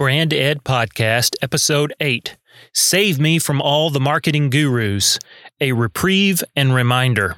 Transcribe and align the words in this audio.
Brand 0.00 0.32
Ed 0.32 0.64
Podcast, 0.64 1.36
Episode 1.42 1.92
8 2.00 2.38
Save 2.72 3.20
Me 3.20 3.38
from 3.38 3.60
All 3.60 3.90
the 3.90 4.00
Marketing 4.00 4.48
Gurus, 4.48 5.18
a 5.60 5.72
reprieve 5.72 6.42
and 6.56 6.74
reminder. 6.74 7.36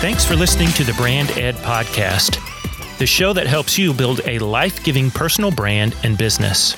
Thanks 0.00 0.24
for 0.24 0.34
listening 0.34 0.70
to 0.70 0.82
the 0.82 0.94
Brand 0.96 1.30
Ed 1.38 1.54
Podcast 1.58 2.53
the 2.98 3.06
show 3.06 3.32
that 3.32 3.46
helps 3.46 3.78
you 3.78 3.92
build 3.92 4.20
a 4.24 4.38
life 4.38 4.82
giving 4.84 5.10
personal 5.10 5.50
brand 5.50 5.96
and 6.04 6.16
business. 6.16 6.76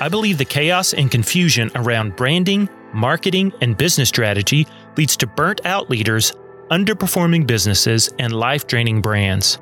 I 0.00 0.08
believe 0.08 0.38
the 0.38 0.44
chaos 0.44 0.94
and 0.94 1.10
confusion 1.10 1.70
around 1.74 2.16
branding, 2.16 2.68
marketing, 2.92 3.52
and 3.60 3.76
business 3.76 4.08
strategy 4.08 4.66
leads 4.96 5.16
to 5.16 5.26
burnt 5.26 5.64
out 5.64 5.90
leaders, 5.90 6.32
underperforming 6.70 7.46
businesses, 7.46 8.10
and 8.18 8.32
life 8.32 8.66
draining 8.66 9.00
brands. 9.00 9.58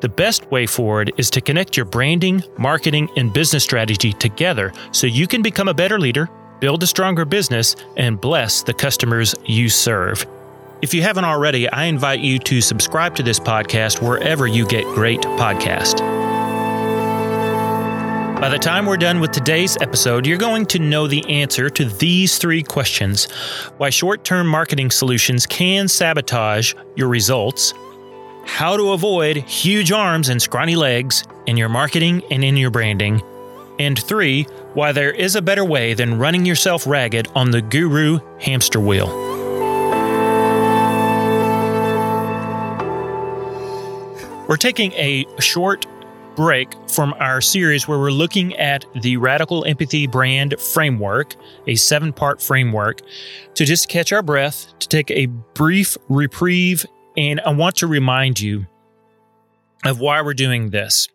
The 0.00 0.08
best 0.08 0.50
way 0.50 0.66
forward 0.66 1.12
is 1.16 1.30
to 1.30 1.40
connect 1.40 1.76
your 1.76 1.86
branding, 1.86 2.42
marketing, 2.58 3.08
and 3.16 3.32
business 3.32 3.64
strategy 3.64 4.12
together 4.12 4.72
so 4.92 5.06
you 5.06 5.26
can 5.26 5.42
become 5.42 5.68
a 5.68 5.74
better 5.74 5.98
leader, 5.98 6.28
build 6.60 6.82
a 6.82 6.86
stronger 6.86 7.24
business, 7.24 7.76
and 7.96 8.20
bless 8.20 8.62
the 8.62 8.74
customers 8.74 9.34
you 9.44 9.68
serve. 9.68 10.26
If 10.82 10.92
you 10.92 11.00
haven't 11.00 11.24
already, 11.24 11.66
I 11.70 11.84
invite 11.84 12.20
you 12.20 12.38
to 12.40 12.60
subscribe 12.60 13.16
to 13.16 13.22
this 13.22 13.40
podcast 13.40 14.06
wherever 14.06 14.46
you 14.46 14.66
get 14.66 14.84
great 14.94 15.20
podcast. 15.22 16.00
By 18.38 18.50
the 18.50 18.58
time 18.58 18.84
we're 18.84 18.98
done 18.98 19.18
with 19.18 19.32
today's 19.32 19.78
episode, 19.80 20.26
you're 20.26 20.36
going 20.36 20.66
to 20.66 20.78
know 20.78 21.06
the 21.06 21.24
answer 21.30 21.70
to 21.70 21.86
these 21.86 22.36
three 22.36 22.62
questions 22.62 23.24
why 23.78 23.88
short 23.88 24.22
term 24.22 24.46
marketing 24.46 24.90
solutions 24.90 25.46
can 25.46 25.88
sabotage 25.88 26.74
your 26.94 27.08
results, 27.08 27.72
how 28.44 28.76
to 28.76 28.92
avoid 28.92 29.38
huge 29.38 29.90
arms 29.92 30.28
and 30.28 30.42
scrawny 30.42 30.76
legs 30.76 31.24
in 31.46 31.56
your 31.56 31.70
marketing 31.70 32.22
and 32.30 32.44
in 32.44 32.54
your 32.54 32.70
branding, 32.70 33.22
and 33.78 33.98
three, 33.98 34.42
why 34.74 34.92
there 34.92 35.10
is 35.10 35.36
a 35.36 35.42
better 35.42 35.64
way 35.64 35.94
than 35.94 36.18
running 36.18 36.44
yourself 36.44 36.86
ragged 36.86 37.28
on 37.34 37.50
the 37.50 37.62
guru 37.62 38.18
hamster 38.38 38.78
wheel. 38.78 39.35
We're 44.48 44.56
taking 44.56 44.92
a 44.92 45.26
short 45.40 45.86
break 46.36 46.72
from 46.88 47.14
our 47.18 47.40
series 47.40 47.88
where 47.88 47.98
we're 47.98 48.12
looking 48.12 48.54
at 48.54 48.84
the 49.02 49.16
Radical 49.16 49.64
Empathy 49.64 50.06
Brand 50.06 50.54
Framework, 50.60 51.34
a 51.66 51.74
seven 51.74 52.12
part 52.12 52.40
framework, 52.40 53.00
to 53.54 53.64
just 53.64 53.88
catch 53.88 54.12
our 54.12 54.22
breath, 54.22 54.72
to 54.78 54.86
take 54.86 55.10
a 55.10 55.26
brief 55.26 55.96
reprieve. 56.08 56.86
And 57.16 57.40
I 57.40 57.50
want 57.50 57.74
to 57.76 57.88
remind 57.88 58.38
you 58.38 58.66
of 59.84 59.98
why 59.98 60.22
we're 60.22 60.32
doing 60.32 60.70
this. 60.70 61.08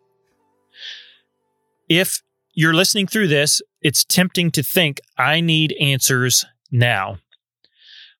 If 1.88 2.20
you're 2.52 2.74
listening 2.74 3.06
through 3.06 3.28
this, 3.28 3.62
it's 3.80 4.04
tempting 4.04 4.50
to 4.50 4.62
think, 4.62 5.00
I 5.16 5.40
need 5.40 5.74
answers 5.80 6.44
now. 6.70 7.16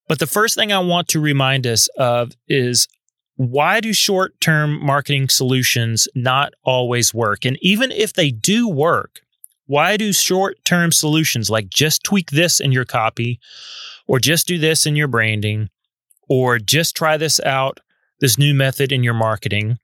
But 0.08 0.20
the 0.20 0.26
first 0.26 0.54
thing 0.54 0.72
I 0.72 0.78
want 0.78 1.08
to 1.08 1.20
remind 1.20 1.66
us 1.66 1.88
of 1.98 2.32
is 2.48 2.88
why 3.42 3.80
do 3.80 3.92
short 3.92 4.40
term 4.40 4.84
marketing 4.84 5.28
solutions 5.28 6.06
not 6.14 6.52
always 6.62 7.12
work? 7.12 7.44
And 7.44 7.58
even 7.60 7.90
if 7.90 8.12
they 8.12 8.30
do 8.30 8.68
work, 8.68 9.20
why 9.66 9.96
do 9.96 10.12
short 10.12 10.64
term 10.64 10.92
solutions 10.92 11.50
like 11.50 11.68
just 11.68 12.04
tweak 12.04 12.30
this 12.30 12.60
in 12.60 12.70
your 12.70 12.84
copy, 12.84 13.40
or 14.06 14.20
just 14.20 14.46
do 14.46 14.58
this 14.58 14.86
in 14.86 14.94
your 14.94 15.08
branding, 15.08 15.70
or 16.28 16.58
just 16.60 16.94
try 16.94 17.16
this 17.16 17.40
out, 17.40 17.80
this 18.20 18.38
new 18.38 18.54
method 18.54 18.92
in 18.92 19.02
your 19.02 19.14
marketing? 19.14 19.78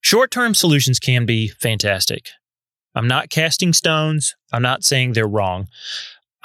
Short 0.00 0.30
term 0.30 0.54
solutions 0.54 1.00
can 1.00 1.26
be 1.26 1.48
fantastic. 1.48 2.28
I'm 2.94 3.08
not 3.08 3.30
casting 3.30 3.72
stones. 3.72 4.36
I'm 4.52 4.62
not 4.62 4.84
saying 4.84 5.12
they're 5.12 5.26
wrong. 5.26 5.66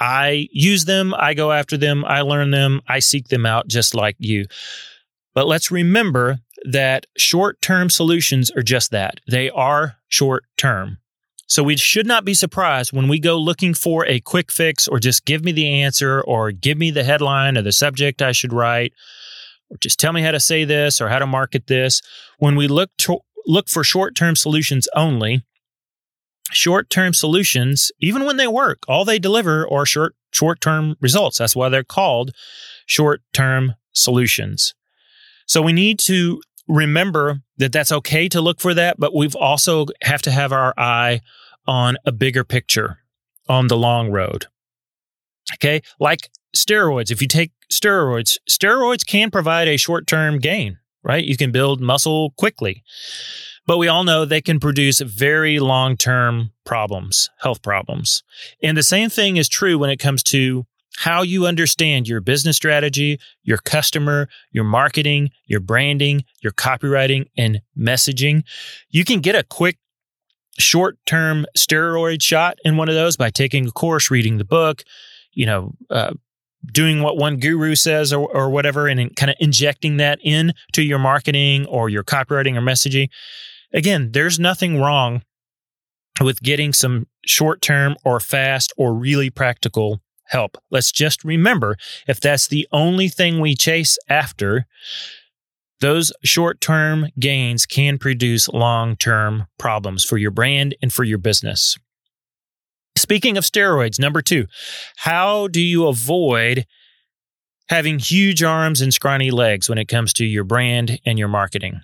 I 0.00 0.48
use 0.50 0.86
them, 0.86 1.14
I 1.14 1.34
go 1.34 1.52
after 1.52 1.76
them, 1.76 2.04
I 2.04 2.22
learn 2.22 2.50
them, 2.50 2.80
I 2.88 2.98
seek 2.98 3.28
them 3.28 3.46
out 3.46 3.68
just 3.68 3.94
like 3.94 4.16
you. 4.18 4.46
But 5.34 5.46
let's 5.46 5.70
remember 5.70 6.38
that 6.64 7.06
short 7.16 7.60
term 7.60 7.90
solutions 7.90 8.50
are 8.52 8.62
just 8.62 8.90
that 8.92 9.20
they 9.30 9.50
are 9.50 9.96
short 10.08 10.44
term. 10.56 10.98
So 11.46 11.62
we 11.62 11.76
should 11.76 12.06
not 12.06 12.24
be 12.24 12.34
surprised 12.34 12.92
when 12.92 13.08
we 13.08 13.18
go 13.18 13.38
looking 13.38 13.74
for 13.74 14.06
a 14.06 14.20
quick 14.20 14.50
fix 14.50 14.88
or 14.88 14.98
just 14.98 15.26
give 15.26 15.44
me 15.44 15.52
the 15.52 15.68
answer 15.82 16.22
or 16.22 16.52
give 16.52 16.78
me 16.78 16.90
the 16.90 17.04
headline 17.04 17.58
or 17.58 17.62
the 17.62 17.72
subject 17.72 18.22
I 18.22 18.32
should 18.32 18.52
write 18.52 18.92
or 19.70 19.76
just 19.78 20.00
tell 20.00 20.12
me 20.12 20.22
how 20.22 20.30
to 20.30 20.40
say 20.40 20.64
this 20.64 21.00
or 21.00 21.08
how 21.08 21.18
to 21.18 21.26
market 21.26 21.66
this. 21.66 22.00
When 22.38 22.56
we 22.56 22.66
look 22.66 22.90
to, 22.98 23.18
look 23.46 23.68
for 23.68 23.84
short-term 23.84 24.36
solutions 24.36 24.88
only, 24.96 25.44
short-term 26.50 27.12
solutions, 27.12 27.92
even 28.00 28.24
when 28.24 28.36
they 28.38 28.46
work, 28.46 28.84
all 28.88 29.04
they 29.04 29.18
deliver 29.18 29.70
are 29.70 29.86
short 29.86 30.14
short-term 30.32 30.96
results. 31.00 31.38
That's 31.38 31.54
why 31.54 31.68
they're 31.68 31.84
called 31.84 32.32
short-term 32.86 33.74
solutions. 33.92 34.74
So 35.46 35.62
we 35.62 35.72
need 35.72 35.98
to 36.00 36.40
remember 36.68 37.40
that 37.58 37.72
that's 37.72 37.92
okay 37.92 38.28
to 38.28 38.40
look 38.40 38.60
for 38.60 38.74
that, 38.74 38.98
but 38.98 39.14
we've 39.14 39.36
also 39.36 39.86
have 40.02 40.22
to 40.22 40.30
have 40.30 40.52
our 40.52 40.74
eye 40.76 41.20
on 41.66 41.96
a 42.04 42.12
bigger 42.12 42.44
picture 42.44 42.98
on 43.48 43.68
the 43.68 43.76
long 43.76 44.10
road. 44.10 44.46
Okay. 45.54 45.82
Like 46.00 46.30
steroids, 46.56 47.10
if 47.10 47.20
you 47.20 47.28
take 47.28 47.52
steroids, 47.70 48.38
steroids 48.48 49.06
can 49.06 49.30
provide 49.30 49.68
a 49.68 49.76
short 49.76 50.06
term 50.06 50.38
gain, 50.38 50.78
right? 51.02 51.24
You 51.24 51.36
can 51.36 51.52
build 51.52 51.80
muscle 51.80 52.30
quickly. 52.38 52.82
But 53.66 53.78
we 53.78 53.88
all 53.88 54.04
know 54.04 54.24
they 54.24 54.42
can 54.42 54.60
produce 54.60 55.00
very 55.00 55.58
long 55.58 55.96
term 55.96 56.50
problems, 56.64 57.30
health 57.40 57.62
problems. 57.62 58.22
And 58.62 58.76
the 58.76 58.82
same 58.82 59.08
thing 59.08 59.36
is 59.36 59.48
true 59.48 59.78
when 59.78 59.90
it 59.90 59.98
comes 59.98 60.22
to 60.24 60.66
how 60.96 61.22
you 61.22 61.46
understand 61.46 62.06
your 62.08 62.20
business 62.20 62.56
strategy, 62.56 63.18
your 63.42 63.58
customer, 63.58 64.28
your 64.52 64.64
marketing, 64.64 65.30
your 65.46 65.60
branding, 65.60 66.24
your 66.42 66.52
copywriting, 66.52 67.26
and 67.36 67.60
messaging. 67.76 68.44
You 68.90 69.04
can 69.04 69.20
get 69.20 69.34
a 69.34 69.42
quick 69.42 69.78
short 70.58 70.96
term 71.06 71.46
steroid 71.56 72.22
shot 72.22 72.58
in 72.64 72.76
one 72.76 72.88
of 72.88 72.94
those 72.94 73.16
by 73.16 73.30
taking 73.30 73.66
a 73.66 73.72
course, 73.72 74.10
reading 74.10 74.38
the 74.38 74.44
book, 74.44 74.84
you 75.32 75.46
know, 75.46 75.72
uh, 75.90 76.12
doing 76.72 77.02
what 77.02 77.16
one 77.16 77.38
guru 77.38 77.74
says 77.74 78.12
or, 78.12 78.28
or 78.28 78.50
whatever, 78.50 78.86
and 78.86 79.14
kind 79.16 79.30
of 79.30 79.36
injecting 79.40 79.96
that 79.98 80.18
in 80.22 80.52
to 80.72 80.82
your 80.82 80.98
marketing 80.98 81.66
or 81.66 81.88
your 81.88 82.04
copywriting 82.04 82.56
or 82.56 82.62
messaging. 82.62 83.08
Again, 83.72 84.12
there's 84.12 84.38
nothing 84.38 84.80
wrong 84.80 85.22
with 86.20 86.40
getting 86.40 86.72
some 86.72 87.08
short 87.26 87.60
term 87.60 87.96
or 88.04 88.20
fast 88.20 88.72
or 88.76 88.94
really 88.94 89.30
practical 89.30 90.00
help. 90.26 90.56
Let's 90.70 90.92
just 90.92 91.24
remember 91.24 91.76
if 92.06 92.20
that's 92.20 92.48
the 92.48 92.66
only 92.72 93.08
thing 93.08 93.40
we 93.40 93.54
chase 93.54 93.98
after, 94.08 94.66
those 95.80 96.12
short 96.22 96.60
term 96.60 97.08
gains 97.18 97.66
can 97.66 97.98
produce 97.98 98.48
long 98.48 98.96
term 98.96 99.46
problems 99.58 100.04
for 100.04 100.16
your 100.16 100.30
brand 100.30 100.74
and 100.80 100.92
for 100.92 101.04
your 101.04 101.18
business. 101.18 101.76
Speaking 102.96 103.36
of 103.36 103.44
steroids, 103.44 103.98
number 103.98 104.22
two, 104.22 104.46
how 104.96 105.48
do 105.48 105.60
you 105.60 105.86
avoid 105.86 106.64
having 107.68 107.98
huge 107.98 108.42
arms 108.42 108.80
and 108.80 108.94
scrawny 108.94 109.30
legs 109.30 109.68
when 109.68 109.78
it 109.78 109.88
comes 109.88 110.12
to 110.14 110.24
your 110.24 110.44
brand 110.44 111.00
and 111.04 111.18
your 111.18 111.28
marketing? 111.28 111.80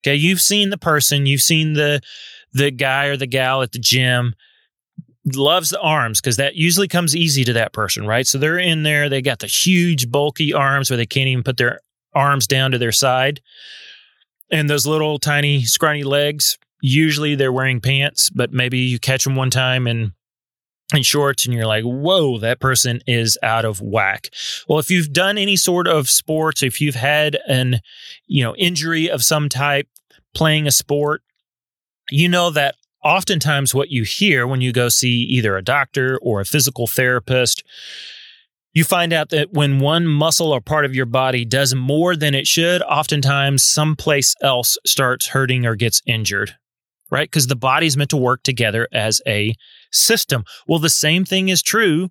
Okay, 0.00 0.14
you've 0.14 0.40
seen 0.40 0.70
the 0.70 0.78
person, 0.78 1.26
you've 1.26 1.42
seen 1.42 1.74
the 1.74 2.00
the 2.52 2.70
guy 2.70 3.06
or 3.06 3.16
the 3.16 3.26
gal 3.26 3.62
at 3.62 3.72
the 3.72 3.78
gym 3.78 4.34
loves 5.36 5.70
the 5.70 5.80
arms 5.80 6.20
because 6.20 6.36
that 6.36 6.54
usually 6.54 6.88
comes 6.88 7.16
easy 7.16 7.44
to 7.44 7.52
that 7.54 7.72
person, 7.72 8.06
right? 8.06 8.26
So 8.26 8.38
they're 8.38 8.58
in 8.58 8.82
there, 8.82 9.08
they 9.08 9.22
got 9.22 9.40
the 9.40 9.46
huge, 9.46 10.10
bulky 10.10 10.52
arms 10.52 10.90
where 10.90 10.96
they 10.96 11.06
can't 11.06 11.28
even 11.28 11.44
put 11.44 11.56
their 11.56 11.80
arms 12.14 12.46
down 12.46 12.70
to 12.72 12.78
their 12.78 12.92
side. 12.92 13.40
And 14.50 14.68
those 14.68 14.86
little 14.86 15.18
tiny, 15.18 15.64
scrawny 15.64 16.04
legs, 16.04 16.58
usually 16.80 17.34
they're 17.34 17.52
wearing 17.52 17.80
pants, 17.80 18.30
but 18.30 18.52
maybe 18.52 18.78
you 18.78 18.98
catch 18.98 19.24
them 19.24 19.36
one 19.36 19.50
time 19.50 19.86
and 19.86 20.12
in 20.94 21.02
shorts 21.02 21.44
and 21.44 21.54
you're 21.54 21.66
like, 21.66 21.84
whoa, 21.84 22.38
that 22.38 22.60
person 22.60 23.00
is 23.06 23.36
out 23.42 23.64
of 23.64 23.80
whack. 23.80 24.30
Well, 24.68 24.78
if 24.78 24.90
you've 24.90 25.12
done 25.12 25.36
any 25.36 25.56
sort 25.56 25.86
of 25.86 26.08
sports, 26.08 26.62
if 26.62 26.80
you've 26.80 26.94
had 26.94 27.38
an, 27.46 27.80
you 28.26 28.42
know, 28.42 28.56
injury 28.56 29.10
of 29.10 29.22
some 29.22 29.48
type 29.48 29.86
playing 30.34 30.66
a 30.66 30.70
sport, 30.70 31.22
you 32.10 32.28
know 32.28 32.50
that 32.50 32.74
oftentimes 33.04 33.74
what 33.74 33.90
you 33.90 34.02
hear 34.02 34.46
when 34.46 34.60
you 34.60 34.72
go 34.72 34.88
see 34.88 35.22
either 35.22 35.56
a 35.56 35.62
doctor 35.62 36.18
or 36.22 36.40
a 36.40 36.44
physical 36.44 36.86
therapist, 36.86 37.62
you 38.74 38.84
find 38.84 39.12
out 39.12 39.30
that 39.30 39.52
when 39.52 39.80
one 39.80 40.06
muscle 40.06 40.52
or 40.52 40.60
part 40.60 40.84
of 40.84 40.94
your 40.94 41.06
body 41.06 41.44
does 41.44 41.74
more 41.74 42.14
than 42.14 42.34
it 42.34 42.46
should, 42.46 42.82
oftentimes 42.82 43.64
someplace 43.64 44.34
else 44.42 44.76
starts 44.86 45.28
hurting 45.28 45.66
or 45.66 45.74
gets 45.74 46.02
injured. 46.06 46.54
right? 47.10 47.28
Because 47.28 47.46
the 47.46 47.56
body's 47.56 47.96
meant 47.96 48.10
to 48.10 48.16
work 48.16 48.42
together 48.42 48.88
as 48.92 49.20
a 49.26 49.54
system. 49.90 50.44
Well, 50.66 50.78
the 50.78 50.90
same 50.90 51.24
thing 51.24 51.48
is 51.48 51.62
true 51.62 52.10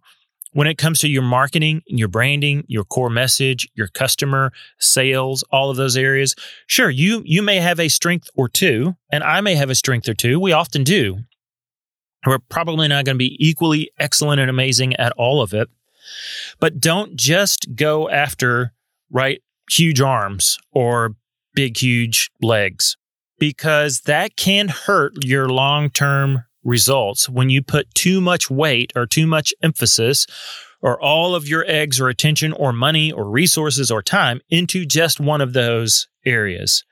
when 0.57 0.65
it 0.65 0.79
comes 0.79 0.97
to 0.97 1.07
your 1.07 1.21
marketing, 1.21 1.83
your 1.85 2.07
branding, 2.07 2.63
your 2.67 2.83
core 2.83 3.11
message, 3.11 3.69
your 3.75 3.87
customer, 3.89 4.51
sales, 4.79 5.43
all 5.51 5.69
of 5.69 5.77
those 5.77 5.95
areas. 5.95 6.33
Sure, 6.65 6.89
you 6.89 7.21
you 7.25 7.43
may 7.43 7.57
have 7.57 7.79
a 7.79 7.89
strength 7.89 8.27
or 8.33 8.49
two, 8.49 8.95
and 9.11 9.23
I 9.23 9.39
may 9.41 9.53
have 9.53 9.69
a 9.69 9.75
strength 9.75 10.09
or 10.09 10.15
two. 10.15 10.39
We 10.39 10.53
often 10.53 10.83
do. 10.83 11.19
We're 12.25 12.39
probably 12.39 12.87
not 12.87 13.05
going 13.05 13.13
to 13.13 13.19
be 13.19 13.37
equally 13.39 13.91
excellent 13.99 14.41
and 14.41 14.49
amazing 14.49 14.95
at 14.95 15.11
all 15.11 15.43
of 15.43 15.53
it. 15.53 15.69
But 16.59 16.79
don't 16.79 17.15
just 17.15 17.75
go 17.75 18.09
after 18.09 18.73
right 19.11 19.43
huge 19.69 20.01
arms 20.01 20.57
or 20.71 21.13
big 21.53 21.77
huge 21.77 22.31
legs 22.41 22.97
because 23.37 24.01
that 24.07 24.37
can 24.37 24.69
hurt 24.69 25.23
your 25.23 25.49
long-term 25.49 26.45
results 26.67 27.29
when 27.29 27.49
you 27.49 27.63
put 27.63 27.93
too 27.95 28.21
much 28.21 28.51
weight 28.51 28.91
or 28.95 29.07
too 29.07 29.25
much 29.25 29.53
emphasis 29.63 30.27
or 30.81 31.01
all 31.01 31.33
of 31.33 31.47
your 31.47 31.65
eggs 31.67 31.99
or 31.99 32.09
attention 32.09 32.53
or 32.53 32.71
money 32.71 33.11
or 33.11 33.27
resources 33.27 33.89
or 33.89 34.03
time 34.03 34.41
into 34.49 34.85
just 34.85 35.19
one 35.19 35.41
of 35.41 35.53
those 35.53 36.07
areas. 36.25 36.83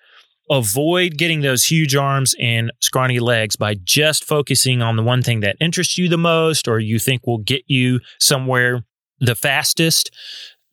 Avoid 0.50 1.18
getting 1.18 1.42
those 1.42 1.66
huge 1.66 1.96
arms 1.96 2.36
and 2.40 2.72
scrawny 2.80 3.20
legs 3.20 3.56
by 3.56 3.76
just 3.84 4.24
focusing 4.24 4.82
on 4.82 4.96
the 4.96 5.04
one 5.04 5.22
thing 5.22 5.42
that 5.42 5.58
interests 5.60 5.98
you 5.98 6.08
the 6.08 6.18
most 6.18 6.68
or 6.68 6.80
you 6.80 6.98
think 6.98 7.28
will 7.28 7.40
get 7.40 7.64
you 7.68 8.00
somewhere 8.20 8.84
the 9.20 9.36
fastest. 9.36 10.12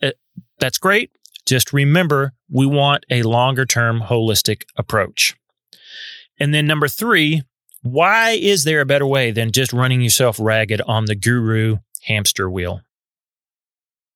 Uh, 0.03 0.11
that's 0.59 0.79
great. 0.79 1.11
Just 1.47 1.73
remember, 1.73 2.35
we 2.51 2.67
want 2.67 3.05
a 3.11 3.23
longer 3.23 3.67
term 3.67 4.01
holistic 4.01 4.63
approach. 4.77 5.35
And 6.39 6.55
then 6.55 6.67
number 6.67 6.89
three, 6.89 7.43
why 7.83 8.31
is 8.31 8.65
there 8.65 8.81
a 8.81 8.87
better 8.87 9.07
way 9.07 9.33
than 9.33 9.51
just 9.51 9.73
running 9.73 10.01
yourself 10.01 10.39
ragged 10.41 10.81
on 10.83 11.07
the 11.07 11.17
guru 11.17 11.79
hamster 12.05 12.49
wheel? 12.49 12.81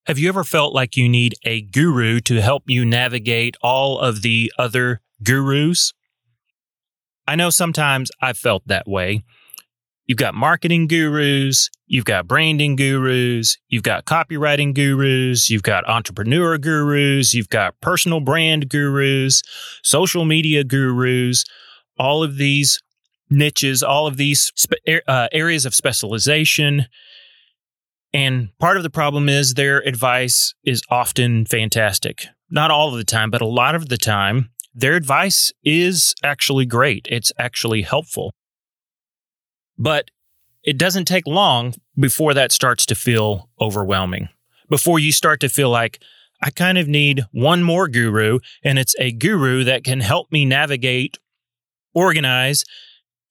Have 0.07 0.19
you 0.19 0.29
ever 0.29 0.45
felt 0.45 0.73
like 0.73 0.97
you 0.97 1.09
need 1.09 1.35
a 1.45 1.63
guru 1.63 2.21
to 2.21 2.41
help 2.41 2.65
you 2.69 2.85
navigate 2.85 3.57
all 3.61 3.99
of 3.99 4.23
the 4.23 4.53
other 4.57 5.01
gurus? 5.23 5.93
I 7.27 7.35
know 7.35 7.51
sometimes 7.51 8.13
I've 8.23 8.39
felt 8.39 8.63
that 8.67 8.87
way. 8.87 9.25
You've 10.07 10.19
got 10.19 10.37
marketing 10.37 10.87
gurus, 10.87 11.69
you've 11.89 12.05
got 12.05 12.29
branding 12.29 12.77
gurus, 12.77 13.59
you've 13.67 13.83
got 13.83 14.05
copywriting 14.05 14.73
gurus, 14.73 15.51
you've 15.51 15.65
got 15.65 15.89
entrepreneur 15.89 16.57
gurus, 16.59 17.35
you've 17.35 17.49
got 17.49 17.75
personal 17.81 18.21
brand 18.21 18.69
gurus, 18.69 19.43
social 19.83 20.25
media 20.25 20.62
gurus, 20.62 21.45
all 21.99 22.23
of 22.23 22.37
these 22.37 22.81
niches, 23.31 23.82
all 23.82 24.06
of 24.06 24.17
these 24.17 24.52
spe- 24.55 24.75
uh, 25.06 25.28
areas 25.32 25.67
of 25.67 25.75
specialization. 25.75 26.87
And 28.12 28.49
part 28.58 28.76
of 28.76 28.82
the 28.82 28.90
problem 28.90 29.28
is 29.28 29.55
their 29.55 29.78
advice 29.87 30.55
is 30.64 30.82
often 30.90 31.44
fantastic. 31.44 32.26
Not 32.50 32.70
all 32.70 32.88
of 32.88 32.96
the 32.96 33.05
time, 33.05 33.31
but 33.31 33.43
a 33.43 33.46
lot 33.46 33.75
of 33.75 33.88
the 33.88 33.99
time, 33.99 34.50
their 34.75 34.94
advice 34.94 35.52
is 35.64 36.14
actually 36.23 36.67
great. 36.67 37.08
It's 37.11 37.32
actually 37.38 37.82
helpful. 37.82 38.32
But 39.78 40.11
it 40.62 40.78
doesn't 40.78 41.06
take 41.06 41.26
long 41.26 41.75
before 41.99 42.34
that 42.34 42.52
starts 42.52 42.87
to 42.87 42.94
feel 42.94 43.49
overwhelming. 43.61 44.28
Before 44.69 44.99
you 44.99 45.12
start 45.12 45.40
to 45.40 45.49
feel 45.49 45.70
like, 45.70 46.00
I 46.43 46.50
kind 46.50 46.76
of 46.76 46.88
need 46.88 47.25
one 47.32 47.62
more 47.62 47.88
guru, 47.88 48.40
and 48.62 48.78
it's 48.78 48.94
a 48.99 49.12
guru 49.12 49.64
that 49.64 49.84
can 49.84 50.00
help 50.00 50.31
me 50.31 50.44
navigate, 50.44 51.19
organize, 51.94 52.64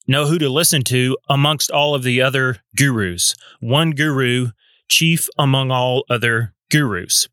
know 0.06 0.26
who 0.26 0.38
to 0.38 0.48
listen 0.48 0.82
to 0.84 1.16
amongst 1.28 1.70
all 1.70 1.94
of 1.94 2.02
the 2.02 2.20
other 2.20 2.58
gurus. 2.76 3.34
One 3.60 3.90
guru, 3.90 4.48
chief 4.88 5.28
among 5.38 5.70
all 5.70 6.04
other 6.08 6.54
gurus. 6.70 7.28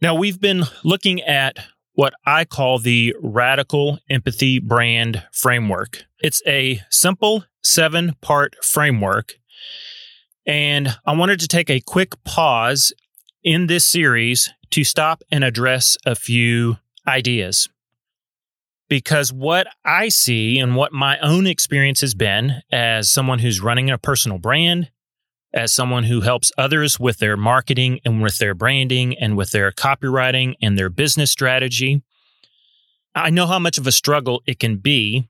Now, 0.00 0.14
we've 0.14 0.40
been 0.40 0.64
looking 0.82 1.20
at 1.22 1.58
what 1.92 2.14
I 2.24 2.44
call 2.44 2.78
the 2.78 3.14
Radical 3.20 3.98
Empathy 4.08 4.58
Brand 4.58 5.22
Framework. 5.32 6.04
It's 6.20 6.42
a 6.46 6.80
simple 6.88 7.44
seven 7.62 8.14
part 8.20 8.56
framework. 8.64 9.34
And 10.46 10.96
I 11.04 11.14
wanted 11.14 11.40
to 11.40 11.48
take 11.48 11.68
a 11.68 11.80
quick 11.80 12.22
pause 12.24 12.92
in 13.44 13.66
this 13.66 13.84
series 13.84 14.50
to 14.70 14.84
stop 14.84 15.22
and 15.30 15.44
address 15.44 15.98
a 16.06 16.14
few 16.14 16.78
ideas 17.06 17.68
because 18.90 19.32
what 19.32 19.68
I 19.84 20.08
see 20.08 20.58
and 20.58 20.74
what 20.74 20.92
my 20.92 21.18
own 21.20 21.46
experience 21.46 22.00
has 22.02 22.12
been 22.12 22.60
as 22.72 23.10
someone 23.10 23.38
who's 23.38 23.60
running 23.60 23.88
a 23.88 23.96
personal 23.96 24.38
brand, 24.38 24.90
as 25.54 25.72
someone 25.72 26.04
who 26.04 26.20
helps 26.20 26.50
others 26.58 26.98
with 26.98 27.18
their 27.18 27.36
marketing 27.36 28.00
and 28.04 28.20
with 28.20 28.38
their 28.38 28.52
branding 28.52 29.16
and 29.18 29.36
with 29.36 29.50
their 29.50 29.70
copywriting 29.70 30.54
and 30.60 30.76
their 30.76 30.90
business 30.90 31.30
strategy, 31.30 32.02
I 33.14 33.30
know 33.30 33.46
how 33.46 33.60
much 33.60 33.78
of 33.78 33.86
a 33.86 33.92
struggle 33.92 34.42
it 34.44 34.58
can 34.58 34.76
be 34.78 35.28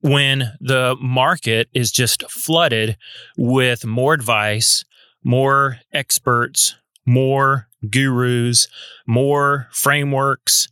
when 0.00 0.52
the 0.60 0.96
market 1.00 1.68
is 1.72 1.92
just 1.92 2.28
flooded 2.30 2.96
with 3.36 3.84
more 3.84 4.12
advice, 4.12 4.84
more 5.22 5.78
experts, 5.92 6.74
more 7.06 7.68
gurus, 7.88 8.66
more 9.06 9.68
frameworks, 9.70 10.68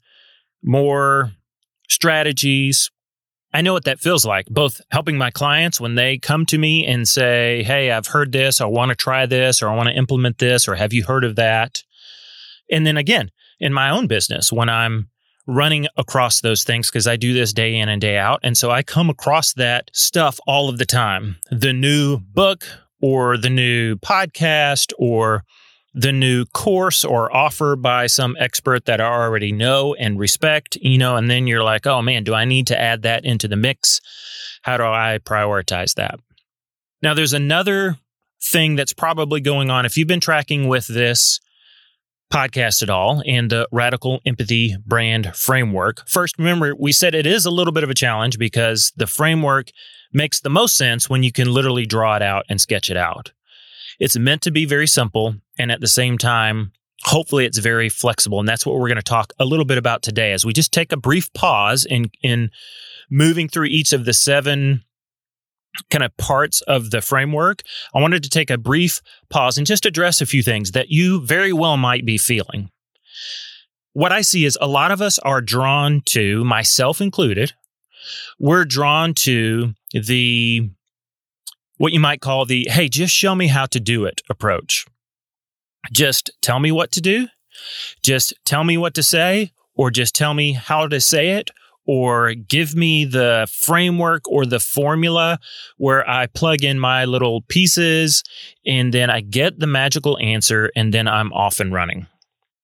more 0.62 1.35
strategies. 1.88 2.90
I 3.52 3.62
know 3.62 3.72
what 3.72 3.84
that 3.84 4.00
feels 4.00 4.26
like, 4.26 4.46
both 4.46 4.80
helping 4.90 5.16
my 5.16 5.30
clients 5.30 5.80
when 5.80 5.94
they 5.94 6.18
come 6.18 6.44
to 6.46 6.58
me 6.58 6.84
and 6.84 7.08
say, 7.08 7.62
Hey, 7.62 7.90
I've 7.90 8.08
heard 8.08 8.32
this, 8.32 8.60
I 8.60 8.66
want 8.66 8.90
to 8.90 8.94
try 8.94 9.26
this, 9.26 9.62
or 9.62 9.68
I 9.68 9.74
want 9.74 9.88
to 9.88 9.94
implement 9.96 10.38
this, 10.38 10.68
or 10.68 10.74
have 10.74 10.92
you 10.92 11.04
heard 11.04 11.24
of 11.24 11.36
that? 11.36 11.82
And 12.70 12.86
then 12.86 12.96
again, 12.96 13.30
in 13.60 13.72
my 13.72 13.90
own 13.90 14.06
business, 14.06 14.52
when 14.52 14.68
I'm 14.68 15.08
running 15.46 15.86
across 15.96 16.40
those 16.40 16.64
things, 16.64 16.90
because 16.90 17.06
I 17.06 17.16
do 17.16 17.32
this 17.32 17.52
day 17.52 17.76
in 17.76 17.88
and 17.88 18.00
day 18.00 18.18
out. 18.18 18.40
And 18.42 18.56
so 18.56 18.70
I 18.70 18.82
come 18.82 19.08
across 19.08 19.52
that 19.54 19.90
stuff 19.92 20.40
all 20.46 20.68
of 20.68 20.78
the 20.78 20.86
time. 20.86 21.36
The 21.50 21.72
new 21.72 22.18
book 22.18 22.64
or 23.00 23.36
the 23.36 23.50
new 23.50 23.96
podcast 23.96 24.92
or 24.98 25.44
the 25.96 26.12
new 26.12 26.44
course 26.44 27.06
or 27.06 27.34
offer 27.34 27.74
by 27.74 28.06
some 28.06 28.36
expert 28.38 28.84
that 28.84 29.00
I 29.00 29.06
already 29.06 29.50
know 29.50 29.94
and 29.94 30.18
respect, 30.18 30.76
you 30.76 30.98
know, 30.98 31.16
and 31.16 31.30
then 31.30 31.46
you're 31.46 31.64
like, 31.64 31.86
oh 31.86 32.02
man, 32.02 32.22
do 32.22 32.34
I 32.34 32.44
need 32.44 32.66
to 32.66 32.78
add 32.78 33.02
that 33.02 33.24
into 33.24 33.48
the 33.48 33.56
mix? 33.56 34.02
How 34.60 34.76
do 34.76 34.84
I 34.84 35.18
prioritize 35.24 35.94
that? 35.94 36.20
Now, 37.02 37.14
there's 37.14 37.32
another 37.32 37.96
thing 38.42 38.76
that's 38.76 38.92
probably 38.92 39.40
going 39.40 39.70
on. 39.70 39.86
If 39.86 39.96
you've 39.96 40.06
been 40.06 40.20
tracking 40.20 40.68
with 40.68 40.86
this 40.86 41.40
podcast 42.30 42.82
at 42.82 42.90
all 42.90 43.22
and 43.26 43.48
the 43.48 43.66
radical 43.72 44.20
empathy 44.26 44.76
brand 44.84 45.34
framework, 45.34 46.06
first, 46.06 46.36
remember, 46.38 46.74
we 46.78 46.92
said 46.92 47.14
it 47.14 47.26
is 47.26 47.46
a 47.46 47.50
little 47.50 47.72
bit 47.72 47.84
of 47.84 47.90
a 47.90 47.94
challenge 47.94 48.38
because 48.38 48.92
the 48.96 49.06
framework 49.06 49.70
makes 50.12 50.40
the 50.40 50.50
most 50.50 50.76
sense 50.76 51.08
when 51.08 51.22
you 51.22 51.32
can 51.32 51.50
literally 51.50 51.86
draw 51.86 52.16
it 52.16 52.22
out 52.22 52.44
and 52.50 52.60
sketch 52.60 52.90
it 52.90 52.98
out. 52.98 53.32
It's 53.98 54.18
meant 54.18 54.42
to 54.42 54.50
be 54.50 54.64
very 54.64 54.86
simple 54.86 55.36
and 55.58 55.72
at 55.72 55.80
the 55.80 55.88
same 55.88 56.18
time, 56.18 56.72
hopefully 57.04 57.44
it's 57.44 57.58
very 57.58 57.88
flexible. 57.88 58.40
And 58.40 58.48
that's 58.48 58.66
what 58.66 58.74
we're 58.74 58.88
going 58.88 58.96
to 58.96 59.02
talk 59.02 59.32
a 59.38 59.44
little 59.44 59.64
bit 59.64 59.78
about 59.78 60.02
today 60.02 60.32
as 60.32 60.44
we 60.44 60.52
just 60.52 60.72
take 60.72 60.92
a 60.92 60.96
brief 60.96 61.32
pause 61.32 61.84
in 61.84 62.10
in 62.22 62.50
moving 63.10 63.48
through 63.48 63.66
each 63.66 63.92
of 63.92 64.04
the 64.04 64.12
seven 64.12 64.82
kind 65.90 66.02
of 66.02 66.16
parts 66.16 66.62
of 66.62 66.90
the 66.90 67.00
framework. 67.00 67.62
I 67.94 68.00
wanted 68.00 68.22
to 68.22 68.30
take 68.30 68.50
a 68.50 68.58
brief 68.58 69.00
pause 69.30 69.58
and 69.58 69.66
just 69.66 69.86
address 69.86 70.20
a 70.20 70.26
few 70.26 70.42
things 70.42 70.72
that 70.72 70.88
you 70.88 71.24
very 71.24 71.52
well 71.52 71.76
might 71.76 72.04
be 72.04 72.18
feeling. 72.18 72.70
What 73.92 74.12
I 74.12 74.22
see 74.22 74.44
is 74.44 74.58
a 74.60 74.66
lot 74.66 74.90
of 74.90 75.00
us 75.00 75.18
are 75.20 75.40
drawn 75.40 76.02
to, 76.06 76.44
myself 76.44 77.00
included, 77.00 77.52
we're 78.38 78.64
drawn 78.64 79.14
to 79.14 79.74
the 79.92 80.70
what 81.76 81.92
you 81.92 82.00
might 82.00 82.20
call 82.20 82.44
the 82.44 82.66
hey, 82.70 82.88
just 82.88 83.14
show 83.14 83.34
me 83.34 83.48
how 83.48 83.66
to 83.66 83.80
do 83.80 84.04
it 84.04 84.22
approach. 84.28 84.86
Just 85.92 86.30
tell 86.42 86.58
me 86.58 86.72
what 86.72 86.90
to 86.92 87.00
do, 87.00 87.28
just 88.02 88.34
tell 88.44 88.64
me 88.64 88.76
what 88.76 88.94
to 88.94 89.02
say, 89.02 89.52
or 89.74 89.90
just 89.90 90.14
tell 90.14 90.34
me 90.34 90.52
how 90.52 90.88
to 90.88 91.00
say 91.00 91.30
it, 91.32 91.50
or 91.86 92.34
give 92.34 92.74
me 92.74 93.04
the 93.04 93.46
framework 93.50 94.28
or 94.28 94.44
the 94.44 94.58
formula 94.58 95.38
where 95.76 96.08
I 96.08 96.26
plug 96.26 96.64
in 96.64 96.78
my 96.78 97.04
little 97.04 97.42
pieces 97.42 98.22
and 98.66 98.92
then 98.92 99.08
I 99.08 99.20
get 99.20 99.60
the 99.60 99.66
magical 99.66 100.18
answer 100.18 100.70
and 100.74 100.92
then 100.92 101.06
I'm 101.06 101.32
off 101.32 101.60
and 101.60 101.72
running. 101.72 102.08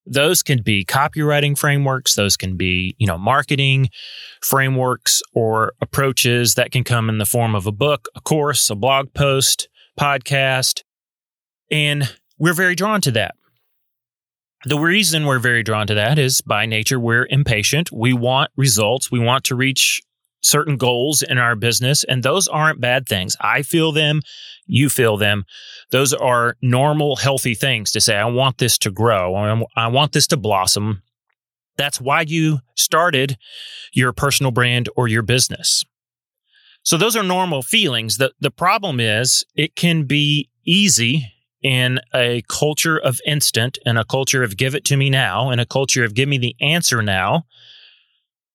Those 0.05 0.43
can 0.43 0.61
be 0.61 0.83
copywriting 0.83 1.57
frameworks, 1.57 2.15
those 2.15 2.35
can 2.35 2.57
be, 2.57 2.95
you 2.97 3.07
know, 3.07 3.17
marketing 3.17 3.89
frameworks 4.41 5.21
or 5.33 5.73
approaches 5.81 6.55
that 6.55 6.71
can 6.71 6.83
come 6.83 7.09
in 7.09 7.17
the 7.17 7.25
form 7.25 7.55
of 7.55 7.65
a 7.67 7.71
book, 7.71 8.09
a 8.15 8.21
course, 8.21 8.69
a 8.69 8.75
blog 8.75 9.13
post, 9.13 9.69
podcast. 9.99 10.83
And 11.71 12.13
we're 12.37 12.53
very 12.53 12.75
drawn 12.75 13.01
to 13.01 13.11
that. 13.11 13.35
The 14.65 14.79
reason 14.79 15.25
we're 15.25 15.39
very 15.39 15.63
drawn 15.63 15.87
to 15.87 15.95
that 15.95 16.17
is 16.17 16.41
by 16.41 16.65
nature, 16.65 16.99
we're 16.99 17.27
impatient. 17.29 17.91
We 17.91 18.13
want 18.13 18.51
results. 18.55 19.11
We 19.11 19.19
want 19.19 19.43
to 19.45 19.55
reach 19.55 20.01
certain 20.43 20.77
goals 20.77 21.21
in 21.21 21.37
our 21.37 21.55
business, 21.55 22.03
and 22.03 22.21
those 22.21 22.47
aren't 22.47 22.81
bad 22.81 23.07
things. 23.07 23.35
I 23.41 23.63
feel 23.63 23.91
them, 23.91 24.21
you 24.65 24.89
feel 24.89 25.17
them. 25.17 25.45
Those 25.91 26.13
are 26.13 26.57
normal, 26.61 27.15
healthy 27.15 27.55
things 27.55 27.91
to 27.91 28.01
say, 28.01 28.15
I 28.15 28.25
want 28.25 28.57
this 28.57 28.77
to 28.79 28.91
grow, 28.91 29.35
I 29.75 29.87
want 29.87 30.11
this 30.11 30.27
to 30.27 30.37
blossom. 30.37 31.01
That's 31.77 31.99
why 31.99 32.21
you 32.21 32.59
started 32.75 33.37
your 33.93 34.13
personal 34.13 34.51
brand 34.51 34.89
or 34.95 35.07
your 35.07 35.23
business. 35.23 35.83
So 36.83 36.97
those 36.97 37.15
are 37.15 37.23
normal 37.23 37.63
feelings. 37.63 38.17
The 38.17 38.33
the 38.39 38.51
problem 38.51 38.99
is 38.99 39.45
it 39.55 39.75
can 39.75 40.03
be 40.03 40.49
easy 40.65 41.31
in 41.63 41.99
a 42.13 42.43
culture 42.49 42.97
of 42.97 43.19
instant 43.25 43.77
and 43.85 43.97
a 43.97 44.03
culture 44.03 44.43
of 44.43 44.57
give 44.57 44.75
it 44.75 44.83
to 44.85 44.97
me 44.97 45.09
now 45.09 45.49
and 45.49 45.61
a 45.61 45.65
culture 45.65 46.03
of 46.03 46.13
give 46.13 46.27
me 46.27 46.37
the 46.37 46.55
answer 46.59 47.01
now, 47.01 47.45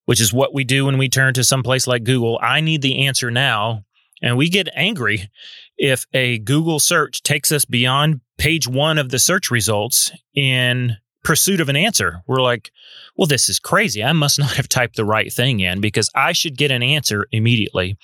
which 0.09 0.23
is 0.23 0.33
what 0.33 0.55
we 0.55 0.65
do 0.65 0.87
when 0.87 0.97
we 0.97 1.07
turn 1.07 1.35
to 1.35 1.45
some 1.45 1.63
place 1.63 1.87
like 1.87 2.03
Google. 2.03 2.39
I 2.43 2.63
need 2.63 2.81
the 2.81 3.05
answer 3.05 3.31
now. 3.31 3.85
And 4.23 4.39
we 4.39 4.49
get 4.49 4.71
angry 4.75 5.29
if 5.77 6.07
a 6.15 6.39
Google 6.39 6.81
search 6.81 7.23
takes 7.23 7.53
us 7.53 7.67
beyond 7.67 8.23
page 8.39 8.67
one 8.67 8.97
of 8.97 9.11
the 9.11 9.19
search 9.19 9.51
results 9.51 10.11
in 10.35 10.97
pursuit 11.25 11.61
of 11.61 11.69
an 11.69 11.77
answer. 11.77 12.23
We're 12.27 12.41
like, 12.41 12.71
well, 13.19 13.27
this 13.27 13.51
is 13.51 13.61
crazy. 13.61 14.03
I 14.03 14.15
must 14.15 14.39
not 14.39 14.53
have 14.53 14.67
typed 14.67 14.97
the 14.97 15.05
right 15.05 15.31
thing 15.31 15.61
in 15.61 15.83
because 15.83 16.09
I 16.15 16.33
should 16.33 16.57
get 16.57 16.71
an 16.71 16.83
answer 16.83 17.27
immediately. 17.31 17.99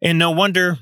And 0.00 0.16
no 0.16 0.30
wonder 0.30 0.78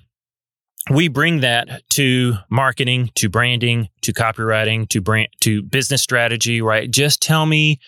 we 0.91 1.09
bring 1.09 1.41
that 1.41 1.89
to 1.93 2.35
marketing, 2.51 3.13
to 3.15 3.31
branding, 3.31 3.89
to 4.03 4.13
copywriting, 4.13 4.91
to 4.91 5.01
brand, 5.01 5.29
to 5.41 5.63
business 5.63 6.03
strategy, 6.03 6.61
right? 6.61 6.91
Just 6.91 7.23
tell 7.23 7.47
me 7.47 7.81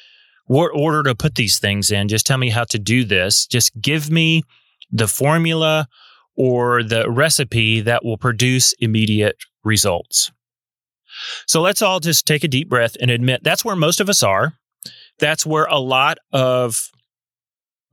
what 0.47 0.71
order 0.75 1.03
to 1.05 1.15
put 1.15 1.35
these 1.35 1.59
things 1.59 1.91
in. 1.91 2.09
Just 2.09 2.27
tell 2.27 2.39
me 2.39 2.51
how 2.51 2.65
to 2.65 2.79
do 2.79 3.05
this. 3.05 3.47
Just 3.47 3.81
give 3.81 4.11
me 4.11 4.43
the 4.91 5.09
formula 5.09 5.89
or 6.37 6.83
the 6.83 7.11
recipe 7.11 7.81
that 7.81 8.05
will 8.05 8.19
produce 8.19 8.75
immediate 8.79 9.37
results. 9.65 10.33
So 11.47 11.61
let's 11.61 11.83
all 11.83 12.01
just 12.01 12.27
take 12.27 12.45
a 12.45 12.49
deep 12.49 12.69
breath 12.69 12.97
and 13.01 13.11
admit 13.11 13.45
that's 13.45 13.65
where 13.65 13.77
most 13.77 14.01
of 14.01 14.09
us 14.09 14.23
are. 14.23 14.55
That's 15.19 15.47
where 15.47 15.67
a 15.67 15.79
lot 15.79 16.19
of 16.33 16.91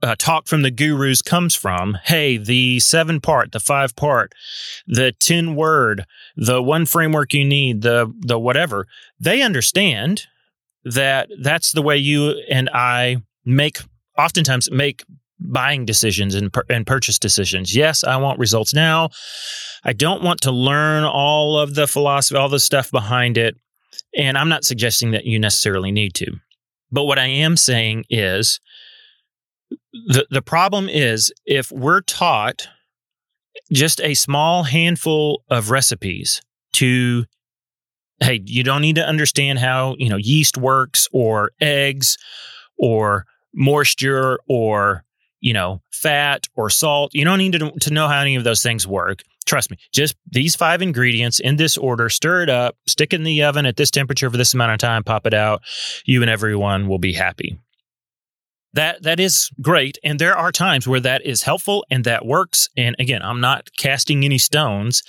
uh, 0.02 0.14
talk 0.18 0.46
from 0.46 0.62
the 0.62 0.70
gurus 0.70 1.22
comes 1.22 1.54
from. 1.54 1.98
Hey, 2.04 2.38
the 2.38 2.80
seven 2.80 3.20
part, 3.20 3.52
the 3.52 3.60
five 3.60 3.94
part, 3.94 4.32
the 4.86 5.12
10 5.12 5.54
word, 5.54 6.04
the 6.36 6.62
one 6.62 6.86
framework 6.86 7.34
you 7.34 7.44
need, 7.44 7.82
the, 7.82 8.12
the 8.20 8.38
whatever. 8.38 8.86
They 9.18 9.42
understand 9.42 10.26
that 10.84 11.28
that's 11.42 11.72
the 11.72 11.82
way 11.82 11.96
you 11.96 12.40
and 12.50 12.70
I 12.72 13.22
make, 13.44 13.78
oftentimes 14.18 14.70
make 14.70 15.04
buying 15.38 15.84
decisions 15.84 16.34
and, 16.34 16.54
and 16.68 16.86
purchase 16.86 17.18
decisions. 17.18 17.74
Yes, 17.74 18.04
I 18.04 18.16
want 18.16 18.38
results 18.38 18.74
now. 18.74 19.10
I 19.84 19.92
don't 19.92 20.22
want 20.22 20.42
to 20.42 20.50
learn 20.50 21.04
all 21.04 21.58
of 21.58 21.74
the 21.74 21.86
philosophy, 21.86 22.36
all 22.36 22.48
the 22.48 22.60
stuff 22.60 22.90
behind 22.90 23.38
it. 23.38 23.56
And 24.16 24.36
I'm 24.36 24.48
not 24.48 24.64
suggesting 24.64 25.12
that 25.12 25.24
you 25.24 25.38
necessarily 25.38 25.92
need 25.92 26.14
to. 26.14 26.32
But 26.90 27.04
what 27.04 27.18
I 27.18 27.26
am 27.26 27.56
saying 27.56 28.04
is 28.10 28.60
the, 29.92 30.26
the 30.30 30.42
problem 30.42 30.88
is 30.88 31.32
if 31.46 31.70
we're 31.70 32.00
taught 32.00 32.68
just 33.72 34.00
a 34.00 34.14
small 34.14 34.64
handful 34.64 35.42
of 35.48 35.70
recipes 35.70 36.42
to 36.74 37.24
hey 38.20 38.40
you 38.44 38.62
don't 38.62 38.82
need 38.82 38.96
to 38.96 39.06
understand 39.06 39.58
how 39.58 39.96
you 39.98 40.08
know 40.08 40.16
yeast 40.16 40.56
works 40.56 41.08
or 41.12 41.52
eggs 41.60 42.16
or 42.78 43.26
moisture 43.54 44.38
or 44.48 45.04
you 45.40 45.52
know 45.52 45.80
fat 45.92 46.46
or 46.54 46.70
salt. 46.70 47.14
You 47.14 47.24
don't 47.24 47.38
need 47.38 47.52
to, 47.52 47.70
to 47.70 47.92
know 47.92 48.08
how 48.08 48.20
any 48.20 48.36
of 48.36 48.44
those 48.44 48.62
things 48.62 48.86
work. 48.86 49.22
Trust 49.46 49.70
me 49.70 49.78
just 49.92 50.16
these 50.30 50.54
five 50.54 50.82
ingredients 50.82 51.40
in 51.40 51.56
this 51.56 51.76
order 51.76 52.08
stir 52.08 52.42
it 52.42 52.50
up 52.50 52.76
stick 52.86 53.12
it 53.12 53.16
in 53.16 53.24
the 53.24 53.42
oven 53.42 53.66
at 53.66 53.76
this 53.76 53.90
temperature 53.90 54.30
for 54.30 54.36
this 54.36 54.54
amount 54.54 54.72
of 54.72 54.78
time 54.78 55.02
pop 55.02 55.26
it 55.26 55.34
out. 55.34 55.62
You 56.04 56.22
and 56.22 56.30
everyone 56.30 56.88
will 56.88 56.98
be 56.98 57.14
happy. 57.14 57.58
That 58.74 59.02
that 59.02 59.18
is 59.18 59.50
great 59.60 59.98
and 60.04 60.18
there 60.18 60.36
are 60.36 60.52
times 60.52 60.86
where 60.86 61.00
that 61.00 61.26
is 61.26 61.42
helpful 61.42 61.84
and 61.90 62.04
that 62.04 62.24
works 62.24 62.68
and 62.76 62.94
again 63.00 63.20
i'm 63.20 63.40
not 63.40 63.68
casting 63.76 64.24
any 64.24 64.38
stones 64.38 65.02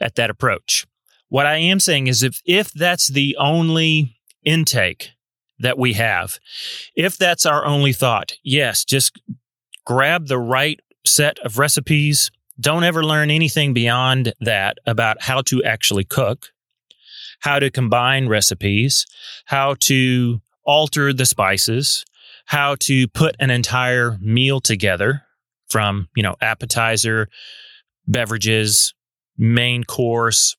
at 0.00 0.14
that 0.14 0.30
approach 0.30 0.86
what 1.34 1.46
i 1.46 1.56
am 1.56 1.80
saying 1.80 2.06
is 2.06 2.22
if 2.22 2.40
if 2.44 2.72
that's 2.72 3.08
the 3.08 3.36
only 3.38 4.16
intake 4.44 5.10
that 5.58 5.78
we 5.78 5.94
have 5.94 6.38
if 6.94 7.16
that's 7.16 7.46
our 7.46 7.64
only 7.64 7.92
thought 7.92 8.34
yes 8.42 8.84
just 8.84 9.20
grab 9.84 10.28
the 10.28 10.38
right 10.38 10.80
set 11.06 11.38
of 11.40 11.58
recipes. 11.58 12.30
Don't 12.58 12.84
ever 12.84 13.04
learn 13.04 13.30
anything 13.30 13.74
beyond 13.74 14.32
that 14.40 14.78
about 14.86 15.22
how 15.22 15.42
to 15.42 15.62
actually 15.64 16.04
cook 16.04 16.50
how 17.40 17.58
to 17.58 17.70
combine 17.70 18.28
recipes 18.28 19.06
how 19.46 19.74
to 19.80 20.40
alter 20.64 21.12
the 21.12 21.26
spices 21.26 22.04
how 22.46 22.76
to 22.76 23.08
put 23.08 23.34
an 23.40 23.50
entire 23.50 24.18
meal 24.20 24.60
together 24.60 25.22
from, 25.68 26.08
you 26.14 26.22
know, 26.22 26.36
appetizer, 26.40 27.28
beverages, 28.06 28.94
main 29.36 29.82
course, 29.82 30.56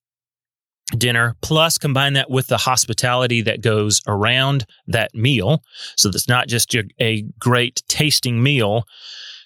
dinner, 0.98 1.36
plus 1.42 1.77
combine 1.77 2.13
that 2.13 2.30
with 2.30 2.48
the 2.48 2.58
hospitality 2.58 3.42
that 3.42 3.62
goes 3.62 4.01
around 4.08 4.65
that 4.88 5.13
meal. 5.15 5.63
So 5.96 6.10
that's 6.10 6.27
not 6.27 6.48
just 6.48 6.74
a, 6.75 6.84
a 7.00 7.24
great 7.39 7.82
tasting 7.88 8.42
meal 8.44 8.86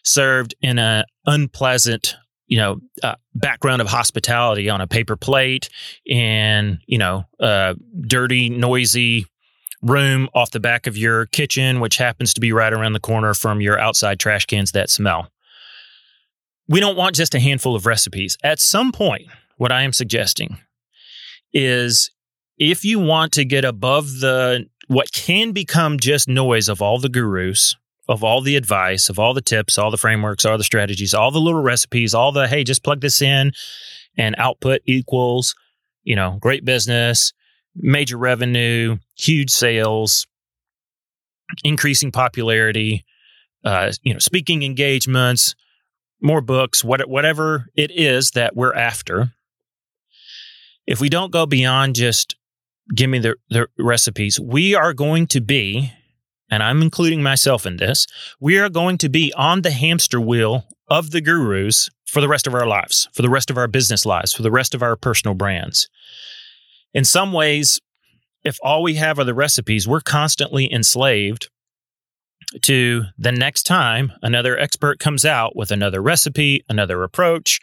served 0.04 0.56
in 0.62 0.80
an 0.80 1.06
unpleasant 1.26 2.16
you 2.48 2.58
know 2.58 2.80
uh, 3.04 3.16
background 3.36 3.82
of 3.82 3.88
hospitality 3.88 4.70
on 4.70 4.82
a 4.82 4.88
paper 4.88 5.16
plate 5.16 5.70
and 6.10 6.80
you 6.88 6.98
know 6.98 7.24
uh, 7.40 7.76
dirty 8.02 8.50
noisy 8.50 9.28
room 9.82 10.28
off 10.34 10.52
the 10.52 10.60
back 10.60 10.88
of 10.88 10.98
your 10.98 11.26
kitchen, 11.28 11.80
which 11.80 11.98
happens 11.98 12.34
to 12.34 12.42
be 12.42 12.52
right 12.52 12.74
around 12.74 12.94
the 12.94 13.00
corner 13.00 13.34
from 13.34 13.62
your 13.62 13.80
outside 13.80 14.20
trash 14.20 14.46
cans 14.46 14.74
that 14.74 14.90
smell. 14.90 15.32
We 16.68 16.80
don't 16.80 16.98
want 16.98 17.16
just 17.16 17.34
a 17.34 17.40
handful 17.40 17.76
of 17.76 17.86
recipes. 17.86 18.38
At 18.44 18.60
some 18.60 18.92
point, 18.92 19.28
what 19.58 19.72
I 19.72 19.84
am 19.84 19.94
suggesting 19.94 20.58
is 21.54 22.12
if 22.58 22.84
you 22.84 23.00
want 23.00 23.32
to 23.34 23.46
get 23.46 23.66
above 23.66 24.20
the 24.20 24.66
what 24.88 25.12
can 25.12 25.52
become 25.52 26.00
just 26.00 26.28
noise 26.28 26.68
of 26.68 26.82
all 26.82 27.00
the 27.00 27.10
gurus, 27.10 27.76
of 28.08 28.24
all 28.24 28.42
the 28.42 28.56
advice, 28.56 29.08
of 29.08 29.20
all 29.20 29.34
the 29.34 29.42
tips, 29.42 29.78
all 29.78 29.92
the 29.92 29.98
frameworks, 29.98 30.46
all 30.46 30.58
the 30.58 30.64
strategies, 30.64 31.14
all 31.14 31.32
the 31.32 31.40
little 31.40 31.62
recipes, 31.62 32.14
all 32.14 32.32
the 32.32 32.48
hey, 32.48 32.64
just 32.64 32.84
plug 32.84 33.02
this 33.02 33.22
in 33.22 33.52
and 34.18 34.36
output 34.38 34.82
equals, 34.86 35.54
you 36.04 36.16
know, 36.16 36.38
great 36.42 36.66
business, 36.66 37.34
major 37.76 38.18
revenue, 38.18 38.98
huge 39.16 39.52
sales, 39.52 40.26
increasing 41.64 42.12
popularity, 42.12 43.06
uh, 43.64 43.92
you 44.02 44.14
know, 44.14 44.20
speaking 44.20 44.64
engagements, 44.64 45.56
more 46.22 46.42
books, 46.42 46.84
what, 46.84 47.08
whatever 47.08 47.68
it 47.76 47.92
is 47.92 48.32
that 48.32 48.56
we're 48.56 48.74
after. 48.74 49.34
If 50.90 51.00
we 51.00 51.08
don't 51.08 51.32
go 51.32 51.46
beyond 51.46 51.94
just 51.94 52.36
give 52.96 53.12
me 53.12 53.20
the, 53.20 53.36
the 53.52 53.68
recipes, 53.78 54.40
we 54.40 54.74
are 54.74 54.92
going 54.92 55.28
to 55.28 55.40
be, 55.40 55.94
and 56.50 56.64
I'm 56.64 56.82
including 56.82 57.22
myself 57.22 57.68
in 57.68 57.78
this, 57.78 58.08
we 58.40 58.58
are 58.58 58.70
going 58.70 58.98
to 58.98 59.08
be 59.08 59.32
on 59.38 59.62
the 59.62 59.70
hamster 59.70 60.20
wheel 60.20 60.66
of 60.88 61.12
the 61.12 61.22
gurus 61.22 61.92
for 62.08 62.22
the 62.22 62.28
rest 62.28 62.48
of 62.48 62.56
our 62.56 62.66
lives, 62.66 63.08
for 63.14 63.22
the 63.22 63.30
rest 63.30 63.52
of 63.52 63.58
our 63.60 63.68
business 63.68 64.04
lives, 64.04 64.34
for 64.34 64.42
the 64.42 64.50
rest 64.50 64.74
of 64.74 64.82
our 64.82 64.96
personal 64.96 65.36
brands. 65.36 65.88
In 66.92 67.06
some 67.06 67.34
ways, 67.34 67.80
if 68.44 68.58
all 68.64 68.82
we 68.82 68.96
have 68.96 69.20
are 69.20 69.26
the 69.26 69.36
recipes, 69.36 69.88
we're 69.88 70.02
constantly 70.02 70.74
enslaved 70.74 71.52
to 72.64 73.04
the 73.16 73.32
next 73.32 73.62
time 73.62 74.12
another 74.24 74.58
expert 74.58 74.98
comes 74.98 75.24
out 75.24 75.56
with 75.56 75.70
another 75.70 76.02
recipe, 76.02 76.66
another 76.68 77.04
approach, 77.04 77.60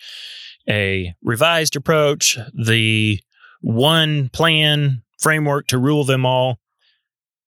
a 0.68 1.14
revised 1.22 1.76
approach, 1.76 2.38
the 2.54 3.20
one 3.60 4.28
plan 4.30 5.02
framework 5.18 5.66
to 5.68 5.78
rule 5.78 6.04
them 6.04 6.26
all. 6.26 6.58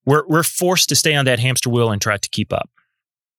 We're, 0.06 0.26
we're 0.28 0.44
forced 0.44 0.90
to 0.90 0.96
stay 0.96 1.16
on 1.16 1.26
that 1.26 1.40
hamster 1.40 1.70
wheel 1.70 1.92
and 1.92 2.02
try 2.02 2.18
to 2.18 2.30
keep 2.30 2.52
up. 2.52 2.70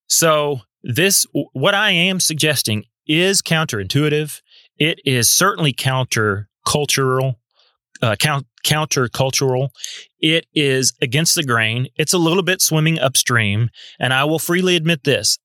So, 0.07 0.61
this, 0.83 1.27
what 1.53 1.75
I 1.75 1.91
am 1.91 2.21
suggesting 2.21 2.85
is 3.07 3.43
counterintuitive. 3.43 4.41
It 4.79 4.99
is 5.05 5.29
certainly 5.29 5.75
counter 5.75 6.49
cultural 6.67 7.41
uh, 8.03 8.17
count, 8.17 8.47
countercultural. 8.65 9.71
It 10.19 10.47
is 10.55 10.95
against 11.01 11.35
the 11.35 11.45
grain. 11.45 11.89
It's 11.97 12.13
a 12.13 12.19
little 12.19 12.43
bit 12.43 12.61
swimming 12.61 12.99
upstream. 12.99 13.71
And 13.99 14.13
I 14.13 14.25
will 14.25 14.39
freely 14.39 14.77
admit 14.77 15.05
this 15.05 15.39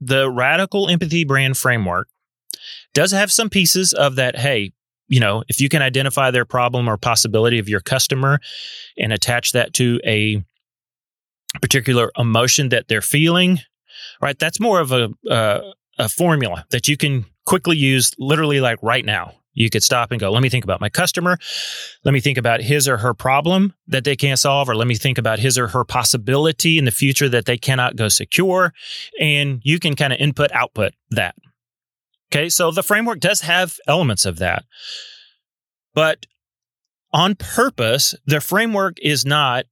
the 0.00 0.30
radical 0.30 0.88
empathy 0.88 1.24
brand 1.24 1.56
framework 1.56 2.08
does 2.94 3.12
have 3.12 3.32
some 3.32 3.50
pieces 3.50 3.92
of 3.92 4.16
that. 4.16 4.36
Hey, 4.36 4.72
you 5.08 5.20
know, 5.20 5.44
if 5.48 5.60
you 5.60 5.68
can 5.68 5.82
identify 5.82 6.30
their 6.30 6.44
problem 6.44 6.88
or 6.88 6.96
possibility 6.96 7.58
of 7.58 7.68
your 7.68 7.80
customer 7.80 8.40
and 8.98 9.12
attach 9.12 9.52
that 9.52 9.72
to 9.74 10.00
a 10.04 10.42
particular 11.60 12.10
emotion 12.18 12.70
that 12.70 12.88
they're 12.88 13.00
feeling, 13.00 13.60
right? 14.20 14.38
That's 14.38 14.60
more 14.60 14.80
of 14.80 14.92
a, 14.92 15.10
uh, 15.30 15.60
a 15.98 16.08
formula 16.08 16.64
that 16.70 16.88
you 16.88 16.96
can 16.96 17.24
quickly 17.46 17.76
use 17.76 18.12
literally 18.18 18.60
like 18.60 18.78
right 18.82 19.04
now. 19.04 19.32
You 19.54 19.70
could 19.70 19.82
stop 19.82 20.10
and 20.10 20.20
go, 20.20 20.30
let 20.30 20.42
me 20.42 20.50
think 20.50 20.64
about 20.64 20.82
my 20.82 20.90
customer. 20.90 21.38
Let 22.04 22.12
me 22.12 22.20
think 22.20 22.36
about 22.36 22.60
his 22.60 22.86
or 22.86 22.98
her 22.98 23.14
problem 23.14 23.72
that 23.86 24.04
they 24.04 24.14
can't 24.14 24.38
solve, 24.38 24.68
or 24.68 24.76
let 24.76 24.86
me 24.86 24.96
think 24.96 25.16
about 25.16 25.38
his 25.38 25.56
or 25.56 25.68
her 25.68 25.82
possibility 25.82 26.76
in 26.76 26.84
the 26.84 26.90
future 26.90 27.28
that 27.30 27.46
they 27.46 27.56
cannot 27.56 27.96
go 27.96 28.08
secure. 28.08 28.74
And 29.18 29.62
you 29.64 29.78
can 29.78 29.96
kind 29.96 30.12
of 30.12 30.18
input 30.18 30.52
output 30.52 30.92
that. 31.12 31.36
Okay. 32.32 32.48
So 32.48 32.70
the 32.70 32.82
framework 32.82 33.20
does 33.20 33.42
have 33.42 33.76
elements 33.86 34.24
of 34.24 34.38
that. 34.38 34.64
But 35.94 36.26
on 37.12 37.34
purpose, 37.34 38.14
the 38.26 38.40
framework 38.40 38.96
is 39.00 39.24
not 39.24 39.64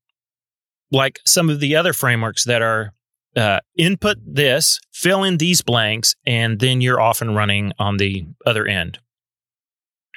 like 0.91 1.21
some 1.27 1.51
of 1.51 1.61
the 1.61 1.77
other 1.77 1.93
frameworks 1.93 2.45
that 2.45 2.63
are 2.63 2.93
uh, 3.37 3.61
input 3.77 4.17
this, 4.25 4.81
fill 4.93 5.25
in 5.25 5.39
these 5.39 5.61
blanks, 5.61 6.15
and 6.25 6.61
then 6.61 6.81
you're 6.81 7.01
off 7.01 7.21
and 7.21 7.35
running 7.35 7.73
on 7.79 7.97
the 7.97 8.27
other 8.47 8.67
end. 8.67 8.99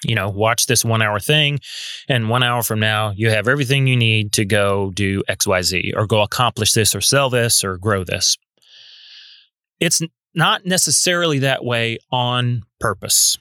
You 0.03 0.13
know, 0.13 0.29
watch 0.29 0.67
this 0.67 0.85
one 0.85 1.01
hour 1.01 1.19
thing, 1.19 1.59
and 2.07 2.29
one 2.29 2.43
hour 2.43 2.61
from 2.61 2.79
now, 2.79 3.11
you 3.15 3.31
have 3.31 3.47
everything 3.47 3.87
you 3.87 3.97
need 3.97 4.31
to 4.33 4.45
go 4.45 4.91
do 4.91 5.23
XYZ 5.27 5.93
or 5.97 6.05
go 6.05 6.21
accomplish 6.21 6.73
this 6.73 6.93
or 6.93 7.01
sell 7.01 7.31
this 7.31 7.63
or 7.63 7.77
grow 7.77 8.03
this. 8.03 8.37
It's 9.79 10.01
not 10.37 10.65
necessarily 10.65 11.39
that 11.39 11.65
way 11.65 11.97
on 12.11 12.63
purpose. 12.79 13.37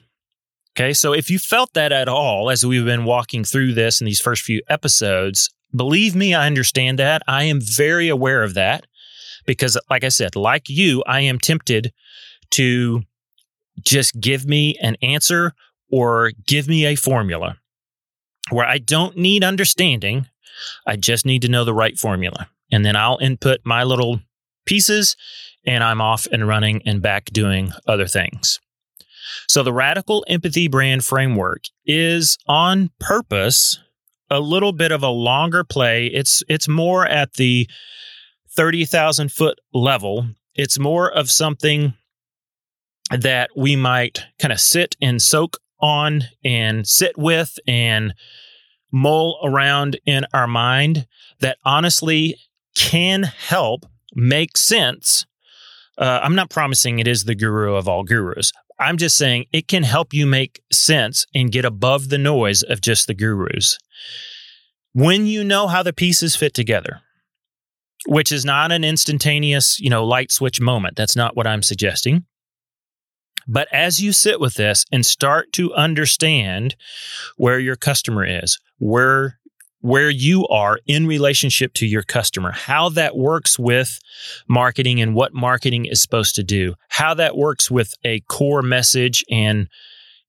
Okay, 0.75 0.93
so 0.93 1.13
if 1.13 1.29
you 1.29 1.39
felt 1.39 1.73
that 1.73 1.91
at 1.91 2.09
all 2.09 2.49
as 2.49 2.65
we've 2.65 2.85
been 2.85 3.05
walking 3.05 3.43
through 3.43 3.73
this 3.73 4.01
in 4.01 4.05
these 4.05 4.19
first 4.19 4.41
few 4.43 4.61
episodes, 4.67 5.49
believe 5.75 6.15
me, 6.15 6.33
I 6.33 6.47
understand 6.47 6.99
that. 6.99 7.21
I 7.27 7.43
am 7.43 7.61
very 7.61 8.09
aware 8.09 8.43
of 8.43 8.55
that 8.55 8.85
because, 9.45 9.77
like 9.89 10.03
I 10.03 10.09
said, 10.09 10.35
like 10.35 10.69
you, 10.69 11.03
I 11.05 11.21
am 11.21 11.39
tempted 11.39 11.93
to 12.51 13.03
just 13.83 14.19
give 14.19 14.45
me 14.45 14.75
an 14.81 14.97
answer 15.01 15.53
or 15.91 16.31
give 16.47 16.67
me 16.67 16.85
a 16.85 16.95
formula 16.95 17.57
where 18.49 18.65
I 18.65 18.79
don't 18.79 19.15
need 19.17 19.43
understanding. 19.43 20.27
I 20.85 20.95
just 20.95 21.25
need 21.25 21.43
to 21.43 21.49
know 21.49 21.63
the 21.63 21.73
right 21.73 21.97
formula. 21.97 22.49
And 22.71 22.83
then 22.83 22.95
I'll 22.95 23.19
input 23.21 23.59
my 23.63 23.83
little 23.83 24.19
pieces 24.65 25.15
and 25.67 25.83
I'm 25.83 26.01
off 26.01 26.25
and 26.31 26.47
running 26.47 26.81
and 26.85 27.01
back 27.01 27.25
doing 27.25 27.71
other 27.85 28.07
things. 28.07 28.59
So 29.47 29.61
the 29.61 29.73
radical 29.73 30.25
empathy 30.27 30.67
brand 30.67 31.03
framework 31.03 31.65
is 31.85 32.37
on 32.47 32.89
purpose 32.99 33.79
a 34.29 34.39
little 34.39 34.71
bit 34.71 34.91
of 34.91 35.03
a 35.03 35.09
longer 35.09 35.63
play. 35.63 36.07
It's 36.07 36.43
it's 36.49 36.67
more 36.67 37.05
at 37.05 37.33
the 37.33 37.69
30,000 38.55 39.31
foot 39.31 39.59
level. 39.73 40.27
It's 40.55 40.79
more 40.79 41.11
of 41.11 41.29
something 41.29 41.93
that 43.11 43.51
we 43.55 43.75
might 43.75 44.25
kind 44.39 44.51
of 44.51 44.59
sit 44.59 44.95
and 45.01 45.21
soak 45.21 45.57
on 45.79 46.23
and 46.43 46.87
sit 46.87 47.17
with 47.17 47.57
and 47.67 48.13
mull 48.91 49.39
around 49.43 49.99
in 50.05 50.25
our 50.33 50.47
mind 50.47 51.07
that 51.39 51.57
honestly 51.63 52.35
can 52.75 53.23
help 53.23 53.85
make 54.15 54.57
sense. 54.57 55.25
Uh, 55.97 56.19
I'm 56.21 56.35
not 56.35 56.49
promising 56.49 56.99
it 56.99 57.07
is 57.07 57.23
the 57.23 57.35
guru 57.35 57.75
of 57.75 57.87
all 57.87 58.03
gurus. 58.03 58.51
I'm 58.79 58.97
just 58.97 59.17
saying 59.17 59.45
it 59.51 59.67
can 59.67 59.83
help 59.83 60.13
you 60.13 60.27
make 60.27 60.61
sense 60.71 61.25
and 61.33 61.51
get 61.51 61.65
above 61.65 62.09
the 62.09 62.19
noise 62.19 62.61
of 62.61 62.81
just 62.81 63.07
the 63.07 63.15
gurus. 63.15 63.79
When 64.93 65.25
you 65.25 65.43
know 65.43 65.67
how 65.67 65.81
the 65.83 65.93
pieces 65.93 66.35
fit 66.35 66.53
together, 66.53 67.01
which 68.05 68.31
is 68.31 68.45
not 68.45 68.71
an 68.71 68.83
instantaneous, 68.83 69.79
you 69.79 69.89
know, 69.89 70.05
light 70.05 70.31
switch 70.31 70.61
moment. 70.61 70.95
That's 70.95 71.15
not 71.15 71.35
what 71.35 71.47
I'm 71.47 71.63
suggesting. 71.63 72.25
But 73.47 73.67
as 73.71 74.01
you 74.01 74.11
sit 74.11 74.39
with 74.39 74.55
this 74.55 74.85
and 74.91 75.05
start 75.05 75.53
to 75.53 75.73
understand 75.73 76.75
where 77.37 77.59
your 77.59 77.75
customer 77.75 78.25
is, 78.25 78.59
where 78.77 79.39
where 79.87 80.09
you 80.09 80.45
are 80.49 80.79
in 80.85 81.07
relationship 81.07 81.73
to 81.73 81.85
your 81.85 82.03
customer, 82.03 82.51
how 82.51 82.89
that 82.89 83.15
works 83.15 83.57
with 83.57 83.99
marketing 84.49 84.99
and 84.99 85.15
what 85.15 85.33
marketing 85.33 85.85
is 85.85 86.01
supposed 86.01 86.35
to 86.35 86.43
do, 86.43 86.73
how 86.89 87.13
that 87.13 87.37
works 87.37 87.71
with 87.71 87.93
a 88.03 88.19
core 88.27 88.61
message 88.61 89.23
and 89.31 89.69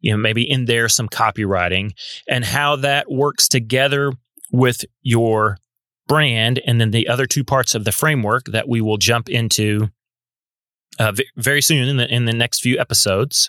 you 0.00 0.12
know 0.12 0.16
maybe 0.16 0.48
in 0.48 0.66
there 0.66 0.88
some 0.88 1.09
copywriting 1.09 1.90
and 2.28 2.44
how 2.44 2.76
that 2.76 3.11
works 3.11 3.48
together 3.48 4.12
with 4.52 4.85
your 5.02 5.56
brand 6.06 6.61
and 6.64 6.80
then 6.80 6.92
the 6.92 7.09
other 7.09 7.26
two 7.26 7.42
parts 7.42 7.74
of 7.74 7.85
the 7.85 7.90
framework 7.90 8.44
that 8.44 8.68
we 8.68 8.80
will 8.80 8.96
jump 8.96 9.28
into 9.28 9.88
uh, 11.00 11.12
very 11.37 11.61
soon 11.61 11.88
in 11.88 11.96
the 11.96 12.14
in 12.14 12.26
the 12.26 12.33
next 12.33 12.61
few 12.61 12.78
episodes 12.78 13.48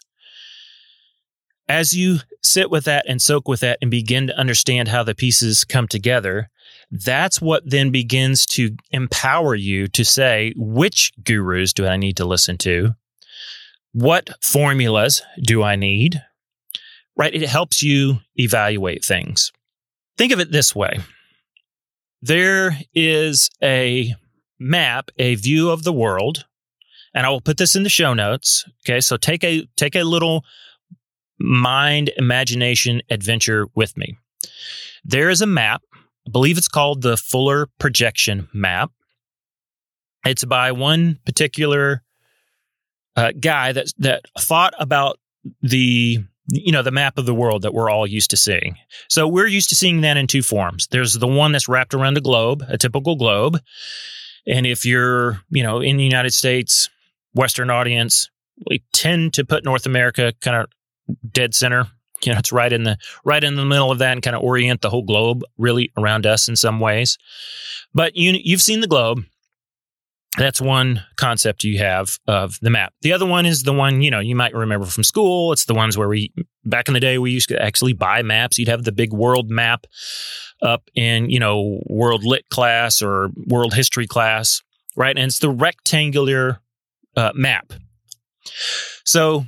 as 1.69 1.93
you 1.93 2.17
sit 2.43 2.69
with 2.69 2.84
that 2.86 3.05
and 3.08 3.21
soak 3.21 3.47
with 3.47 3.62
that 3.62 3.77
and 3.82 3.89
begin 3.89 4.27
to 4.27 4.38
understand 4.38 4.89
how 4.89 5.03
the 5.03 5.15
pieces 5.15 5.63
come 5.63 5.88
together 5.88 6.49
that's 6.91 7.39
what 7.39 7.69
then 7.69 7.91
begins 7.91 8.45
to 8.47 8.75
empower 8.91 9.53
you 9.53 9.88
to 9.89 10.03
say 10.03 10.53
which 10.55 11.12
gurus 11.23 11.73
do 11.73 11.86
i 11.86 11.97
need 11.97 12.17
to 12.17 12.25
listen 12.25 12.58
to? 12.60 12.95
What 13.91 14.29
formulas 14.41 15.21
do 15.41 15.62
i 15.63 15.75
need? 15.75 16.21
Right? 17.15 17.34
It 17.34 17.47
helps 17.47 17.84
you 17.84 18.19
evaluate 18.36 19.03
things. 19.03 19.51
Think 20.17 20.32
of 20.32 20.39
it 20.39 20.51
this 20.51 20.75
way. 20.75 20.99
There 22.21 22.77
is 22.93 23.49
a 23.62 24.15
map, 24.60 25.12
a 25.17 25.36
view 25.36 25.69
of 25.69 25.84
the 25.84 25.93
world, 25.93 26.45
and 27.13 27.25
I 27.25 27.29
will 27.29 27.41
put 27.41 27.58
this 27.58 27.75
in 27.75 27.84
the 27.84 27.89
show 27.89 28.13
notes. 28.13 28.65
Okay, 28.86 28.99
so 28.99 29.15
take 29.15 29.43
a 29.43 29.67
take 29.77 29.95
a 29.95 30.03
little 30.03 30.43
mind 31.39 32.12
imagination 32.17 33.02
adventure 33.10 33.67
with 33.75 33.97
me. 33.97 34.17
There 35.04 35.30
is 35.30 35.41
a 35.41 35.47
map. 35.47 35.82
I 36.28 36.32
believe 36.32 36.58
it's 36.58 36.67
called 36.67 37.02
the 37.02 37.17
Fuller 37.17 37.67
Projection 37.80 38.47
Map. 38.54 38.91
It's 40.25 40.43
by 40.43 40.71
one 40.71 41.19
particular 41.25 42.04
uh, 43.15 43.32
guy 43.39 43.71
that 43.71 43.91
that 43.97 44.23
thought 44.38 44.73
about 44.80 45.19
the 45.62 46.19
you 46.52 46.71
know 46.71 46.82
the 46.82 46.91
map 46.91 47.17
of 47.17 47.25
the 47.25 47.34
world 47.34 47.62
that 47.62 47.73
we're 47.73 47.89
all 47.89 48.08
used 48.08 48.30
to 48.30 48.38
seeing 48.38 48.75
so 49.08 49.28
we're 49.28 49.47
used 49.47 49.69
to 49.69 49.75
seeing 49.75 50.02
that 50.02 50.17
in 50.17 50.28
two 50.28 50.41
forms 50.41 50.88
there's 50.91 51.13
the 51.13 51.28
one 51.28 51.52
that's 51.52 51.67
wrapped 51.67 51.93
around 51.93 52.17
a 52.17 52.21
globe 52.21 52.63
a 52.67 52.78
typical 52.78 53.15
globe 53.15 53.60
and 54.47 54.65
if 54.65 54.86
you're 54.86 55.41
you 55.49 55.63
know 55.63 55.80
in 55.80 55.97
the 55.97 56.04
united 56.04 56.34
states 56.34 56.89
western 57.34 57.69
audience 57.69 58.30
we 58.69 58.84
tend 58.93 59.34
to 59.34 59.45
put 59.45 59.63
north 59.63 59.86
america 59.86 60.34
kind 60.41 60.58
of 60.58 60.67
dead 61.32 61.54
center 61.54 61.86
you 62.24 62.32
know 62.32 62.38
it's 62.38 62.52
right 62.52 62.74
in 62.74 62.84
the 62.84 62.98
right 63.24 63.43
in 63.43 63.56
the 63.56 63.65
middle 63.65 63.91
of 63.91 64.00
that 64.00 64.13
and 64.13 64.22
kind 64.22 64.36
of 64.36 64.41
orient 64.41 64.82
the 64.82 64.89
whole 64.89 65.04
globe 65.04 65.43
really 65.58 65.91
around 65.98 66.26
us 66.26 66.48
in 66.48 66.56
some 66.56 66.80
ways 66.80 67.17
but 67.93 68.15
you 68.15 68.38
you've 68.43 68.62
seen 68.62 68.82
the 68.82 68.88
globe 68.88 69.24
that's 70.38 70.62
one 70.62 71.04
concept 71.17 71.63
you 71.63 71.80
have 71.80 72.19
of 72.28 72.60
the 72.62 72.69
map. 72.69 72.93
The 73.02 73.13
other 73.13 73.26
one 73.26 73.45
is 73.45 73.63
the 73.63 73.74
one, 73.74 74.02
you 74.02 74.12
know, 74.12 74.19
you 74.19 74.36
might 74.36 74.54
remember 74.54 74.86
from 74.86 75.04
school. 75.04 75.52
It's 75.52 75.65
the 75.65 75.74
ones 75.74 75.98
where 75.98 76.08
we, 76.08 76.32
back 76.63 76.88
in 76.88 76.93
the 76.93 77.00
day, 77.00 77.17
we 77.17 77.32
used 77.32 77.50
to 77.50 77.62
actually 77.62 77.93
buy 77.93 78.22
maps. 78.22 78.58
You'd 78.58 78.69
have 78.69 78.84
the 78.84 78.91
big 78.91 79.12
world 79.12 79.50
map 79.50 79.86
up 80.62 80.84
in, 80.93 81.30
you 81.30 81.39
know, 81.39 81.82
world 81.88 82.24
lit 82.24 82.48
class 82.50 83.02
or 83.02 83.32
world 83.48 83.74
history 83.74 84.06
class, 84.06 84.62
right? 84.95 85.17
And 85.17 85.26
it's 85.26 85.39
the 85.39 85.50
rectangular 85.50 86.62
uh, 87.17 87.32
map. 87.34 87.74
So 89.04 89.45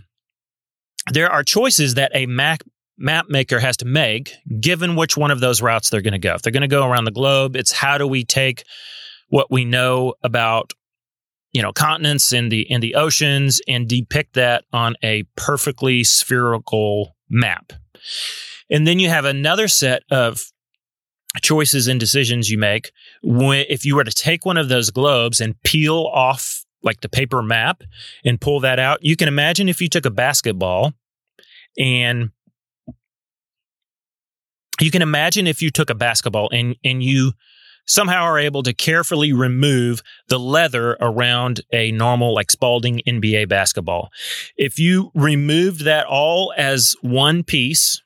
there 1.12 1.32
are 1.32 1.44
choices 1.44 1.96
that 1.96 2.12
a 2.14 2.26
map 2.26 2.64
map 2.98 3.26
maker 3.30 3.60
has 3.60 3.78
to 3.78 3.86
make 3.86 4.36
given 4.60 4.96
which 4.96 5.18
one 5.18 5.32
of 5.32 5.40
those 5.40 5.62
routes 5.62 5.90
they're 5.90 6.02
going 6.02 6.12
to 6.14 6.20
go. 6.20 6.36
If 6.36 6.44
they're 6.44 6.52
going 6.52 6.62
to 6.62 6.68
go 6.68 6.88
around 6.88 7.06
the 7.06 7.12
globe, 7.12 7.56
it's 7.56 7.72
how 7.72 7.98
do 7.98 8.06
we 8.06 8.24
take 8.24 8.64
what 9.30 9.50
we 9.50 9.66
know 9.66 10.14
about 10.24 10.74
you 11.52 11.62
know 11.62 11.74
continents 11.74 12.32
and 12.32 12.52
the 12.52 12.70
and 12.70 12.82
the 12.82 12.96
oceans 12.96 13.62
and 13.68 13.88
depict 13.88 14.34
that 14.34 14.66
on 14.72 14.96
a 15.04 15.24
perfectly 15.36 16.04
spherical 16.04 17.16
map. 17.30 17.74
And 18.70 18.88
then 18.88 19.00
you 19.00 19.10
have 19.10 19.26
another 19.26 19.68
set 19.68 20.04
of 20.12 20.42
choices 21.42 21.88
and 21.88 22.00
decisions 22.00 22.50
you 22.50 22.58
make 22.58 22.92
when 23.24 23.66
if 23.70 23.86
you 23.86 23.96
were 23.96 24.04
to 24.04 24.12
take 24.12 24.46
one 24.46 24.58
of 24.58 24.70
those 24.70 24.90
globes 24.92 25.40
and 25.40 25.62
peel 25.64 26.10
off 26.14 26.64
like 26.84 27.02
the 27.02 27.10
paper 27.10 27.42
map 27.42 27.84
and 28.26 28.40
pull 28.40 28.60
that 28.62 28.80
out. 28.80 29.00
You 29.02 29.16
can 29.16 29.28
imagine 29.28 29.70
if 29.70 29.82
you 29.82 29.90
took 29.90 30.06
a 30.06 30.12
basketball 30.12 30.94
and 31.78 32.32
you 34.80 34.92
can 34.92 35.02
imagine 35.02 35.48
if 35.48 35.62
you 35.62 35.70
took 35.70 35.90
a 35.90 35.96
basketball 35.96 36.50
and 36.52 36.76
and 36.84 37.04
you 37.04 37.34
somehow 37.86 38.24
are 38.24 38.40
able 38.40 38.64
to 38.64 38.74
carefully 38.74 39.34
remove 39.34 40.02
the 40.30 40.40
leather 40.40 40.98
around 41.02 41.62
a 41.74 41.92
normal, 41.92 42.34
like 42.34 42.52
Spalding 42.52 43.02
NBA 43.08 43.50
basketball. 43.50 44.10
If 44.56 44.80
you 44.80 45.12
removed 45.14 45.86
that 45.86 46.06
all 46.06 46.54
as 46.58 46.96
one 47.02 47.44
piece, 47.44 48.02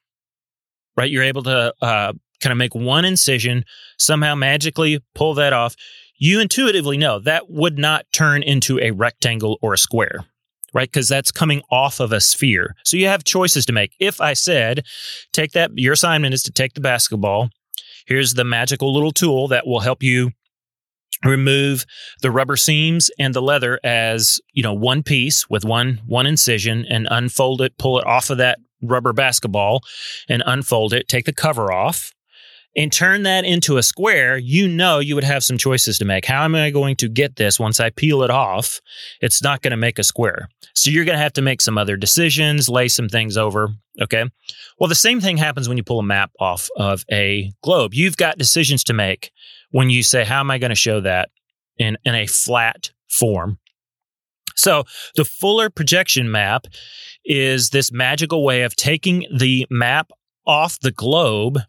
right, 0.97 1.09
you're 1.09 1.23
able 1.23 1.43
to 1.43 1.73
uh, 1.81 2.13
kind 2.41 2.51
of 2.51 2.57
make 2.57 2.75
one 2.75 3.05
incision, 3.05 3.65
somehow 3.97 4.35
magically 4.35 5.03
pull 5.13 5.33
that 5.35 5.53
off. 5.53 5.75
You 6.17 6.39
intuitively 6.39 6.97
know 6.97 7.19
that 7.19 7.49
would 7.49 7.77
not 7.77 8.05
turn 8.11 8.43
into 8.43 8.79
a 8.79 8.91
rectangle 8.91 9.57
or 9.61 9.73
a 9.73 9.77
square, 9.77 10.25
right? 10.73 10.89
Because 10.91 11.07
that's 11.07 11.31
coming 11.31 11.61
off 11.69 11.99
of 11.99 12.11
a 12.11 12.21
sphere. 12.21 12.75
So 12.83 12.97
you 12.97 13.07
have 13.07 13.23
choices 13.23 13.65
to 13.65 13.73
make. 13.73 13.93
If 13.99 14.21
I 14.21 14.33
said, 14.33 14.85
take 15.33 15.51
that, 15.51 15.71
your 15.75 15.93
assignment 15.93 16.33
is 16.33 16.43
to 16.43 16.51
take 16.51 16.73
the 16.73 16.81
basketball. 16.81 17.49
Here's 18.05 18.35
the 18.35 18.43
magical 18.43 18.93
little 18.93 19.11
tool 19.11 19.47
that 19.49 19.67
will 19.67 19.79
help 19.79 20.03
you 20.03 20.31
remove 21.23 21.85
the 22.21 22.31
rubber 22.31 22.57
seams 22.57 23.09
and 23.17 23.33
the 23.33 23.41
leather 23.41 23.79
as 23.83 24.39
you 24.51 24.61
know 24.61 24.73
one 24.73 25.01
piece 25.01 25.49
with 25.49 25.63
one 25.63 26.01
one 26.05 26.25
incision 26.25 26.85
and 26.89 27.07
unfold 27.09 27.61
it 27.61 27.77
pull 27.77 27.97
it 27.97 28.05
off 28.05 28.29
of 28.29 28.37
that 28.37 28.59
rubber 28.83 29.13
basketball 29.13 29.81
and 30.27 30.43
unfold 30.45 30.93
it 30.93 31.07
take 31.07 31.25
the 31.25 31.33
cover 31.33 31.71
off 31.71 32.11
and 32.75 32.91
turn 32.91 33.23
that 33.23 33.45
into 33.45 33.77
a 33.77 33.83
square, 33.83 34.37
you 34.37 34.67
know 34.67 34.99
you 34.99 35.15
would 35.15 35.23
have 35.23 35.43
some 35.43 35.57
choices 35.57 35.97
to 35.97 36.05
make. 36.05 36.25
How 36.25 36.43
am 36.43 36.55
I 36.55 36.69
going 36.71 36.95
to 36.97 37.07
get 37.07 37.37
this 37.37 37.59
once 37.59 37.79
I 37.79 37.89
peel 37.89 38.21
it 38.23 38.29
off? 38.29 38.81
It's 39.21 39.41
not 39.41 39.61
going 39.61 39.71
to 39.71 39.77
make 39.77 39.97
a 39.97 40.03
square. 40.03 40.49
So 40.73 40.91
you're 40.91 41.05
going 41.05 41.17
to 41.17 41.23
have 41.23 41.33
to 41.33 41.41
make 41.41 41.61
some 41.61 41.77
other 41.77 41.95
decisions, 41.95 42.67
lay 42.67 42.89
some 42.89 43.07
things 43.07 43.37
over. 43.37 43.69
Okay. 44.01 44.25
Well, 44.77 44.89
the 44.89 44.95
same 44.95 45.21
thing 45.21 45.37
happens 45.37 45.69
when 45.69 45.77
you 45.77 45.83
pull 45.83 45.99
a 45.99 46.03
map 46.03 46.31
off 46.39 46.69
of 46.75 47.05
a 47.11 47.51
globe. 47.63 47.93
You've 47.93 48.17
got 48.17 48.37
decisions 48.37 48.83
to 48.85 48.93
make 48.93 49.31
when 49.71 49.89
you 49.89 50.03
say, 50.03 50.25
How 50.25 50.41
am 50.41 50.51
I 50.51 50.57
going 50.57 50.69
to 50.69 50.75
show 50.75 50.99
that 51.01 51.29
in, 51.77 51.97
in 52.03 52.13
a 52.13 52.27
flat 52.27 52.91
form? 53.07 53.57
So 54.55 54.83
the 55.15 55.25
fuller 55.25 55.69
projection 55.69 56.31
map 56.31 56.65
is 57.23 57.69
this 57.69 57.91
magical 57.91 58.43
way 58.43 58.63
of 58.63 58.75
taking 58.75 59.25
the 59.35 59.65
map 59.69 60.11
off 60.45 60.79
the 60.79 60.91
globe 60.91 61.59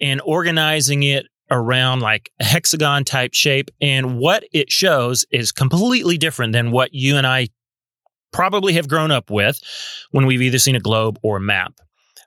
and 0.00 0.20
organizing 0.24 1.02
it 1.02 1.26
around 1.50 2.00
like 2.00 2.30
a 2.40 2.44
hexagon 2.44 3.04
type 3.04 3.34
shape. 3.34 3.70
And 3.80 4.18
what 4.18 4.44
it 4.52 4.70
shows 4.70 5.24
is 5.30 5.52
completely 5.52 6.18
different 6.18 6.52
than 6.52 6.72
what 6.72 6.92
you 6.92 7.16
and 7.16 7.26
I 7.26 7.48
probably 8.32 8.74
have 8.74 8.88
grown 8.88 9.10
up 9.10 9.30
with 9.30 9.60
when 10.10 10.26
we've 10.26 10.42
either 10.42 10.58
seen 10.58 10.76
a 10.76 10.80
globe 10.80 11.18
or 11.22 11.36
a 11.36 11.40
map. 11.40 11.72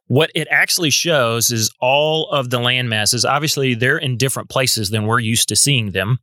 What 0.08 0.32
it 0.34 0.48
actually 0.50 0.90
shows 0.90 1.52
is 1.52 1.70
all 1.80 2.30
of 2.30 2.50
the 2.50 2.60
land 2.60 2.90
masses. 2.90 3.26
Obviously, 3.26 3.76
they're 3.76 3.98
in 3.98 4.18
different 4.18 4.50
places 4.50 4.90
than 4.90 5.06
we're 5.06 5.20
used 5.20 5.50
to 5.50 5.56
seeing 5.56 5.92
them. 5.92 6.18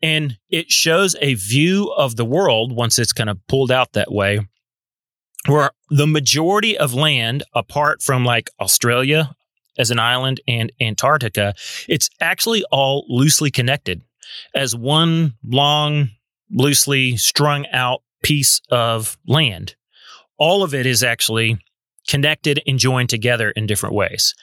And 0.00 0.38
it 0.48 0.70
shows 0.70 1.16
a 1.20 1.34
view 1.34 1.92
of 1.96 2.16
the 2.16 2.24
world 2.24 2.74
once 2.74 2.98
it's 2.98 3.12
kind 3.12 3.28
of 3.28 3.38
pulled 3.48 3.70
out 3.70 3.92
that 3.92 4.12
way, 4.12 4.40
where 5.46 5.70
the 5.90 6.06
majority 6.06 6.76
of 6.76 6.94
land, 6.94 7.42
apart 7.54 8.02
from 8.02 8.24
like 8.24 8.50
Australia, 8.60 9.34
as 9.78 9.90
an 9.90 9.98
island 9.98 10.40
and 10.46 10.72
Antarctica, 10.80 11.54
it's 11.88 12.08
actually 12.20 12.64
all 12.70 13.04
loosely 13.08 13.50
connected 13.50 14.02
as 14.54 14.74
one 14.74 15.34
long, 15.44 16.10
loosely 16.50 17.16
strung 17.16 17.66
out 17.72 18.02
piece 18.22 18.60
of 18.70 19.16
land. 19.26 19.76
All 20.38 20.62
of 20.62 20.74
it 20.74 20.86
is 20.86 21.02
actually 21.02 21.58
connected 22.08 22.62
and 22.66 22.78
joined 22.78 23.08
together 23.08 23.50
in 23.50 23.66
different 23.66 23.94
ways. 23.94 24.34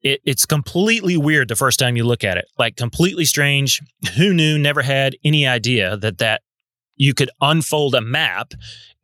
It, 0.00 0.20
it's 0.24 0.46
completely 0.46 1.16
weird 1.16 1.48
the 1.48 1.56
first 1.56 1.78
time 1.78 1.96
you 1.96 2.04
look 2.04 2.22
at 2.22 2.36
it, 2.36 2.46
like 2.58 2.76
completely 2.76 3.24
strange. 3.24 3.82
Who 4.16 4.32
knew? 4.32 4.58
Never 4.58 4.82
had 4.82 5.16
any 5.24 5.46
idea 5.46 5.96
that 5.96 6.18
that 6.18 6.42
you 6.94 7.14
could 7.14 7.30
unfold 7.40 7.94
a 7.94 8.00
map 8.00 8.52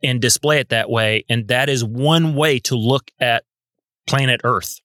and 0.03 0.21
display 0.21 0.59
it 0.59 0.69
that 0.69 0.89
way, 0.89 1.25
and 1.27 1.47
that 1.47 1.69
is 1.69 1.83
one 1.83 2.35
way 2.35 2.59
to 2.59 2.75
look 2.75 3.11
at 3.19 3.43
planet 4.07 4.41
Earth 4.43 4.79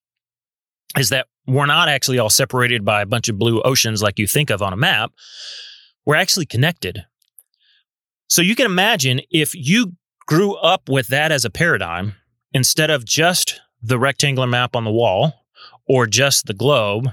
is 0.98 1.11
that 1.11 1.26
we're 1.46 1.66
not 1.66 1.88
actually 1.88 2.18
all 2.18 2.31
separated 2.31 2.85
by 2.85 3.03
a 3.03 3.07
bunch 3.07 3.29
of 3.29 3.38
blue 3.38 3.61
oceans 3.62 4.03
like 4.03 4.18
you 4.18 4.26
think 4.26 4.50
of 4.50 4.62
on 4.62 4.72
a 4.72 4.76
map. 4.76 5.12
We're 6.05 6.16
actually 6.16 6.46
connected. 6.46 7.05
So 8.29 8.42
you 8.42 8.55
can 8.55 8.66
imagine 8.66 9.20
if 9.31 9.55
you 9.55 9.94
grew 10.26 10.55
up 10.57 10.88
with 10.88 11.09
that 11.09 11.33
as 11.33 11.44
a 11.44 11.50
paradigm 11.50 12.14
instead 12.53 12.90
of 12.90 13.05
just 13.05 13.61
the 13.83 13.98
rectangular 13.98 14.46
map 14.46 14.76
on 14.76 14.85
the 14.85 14.92
wall 14.92 15.33
or 15.88 16.07
just 16.07 16.46
the 16.46 16.55
globe, 16.55 17.09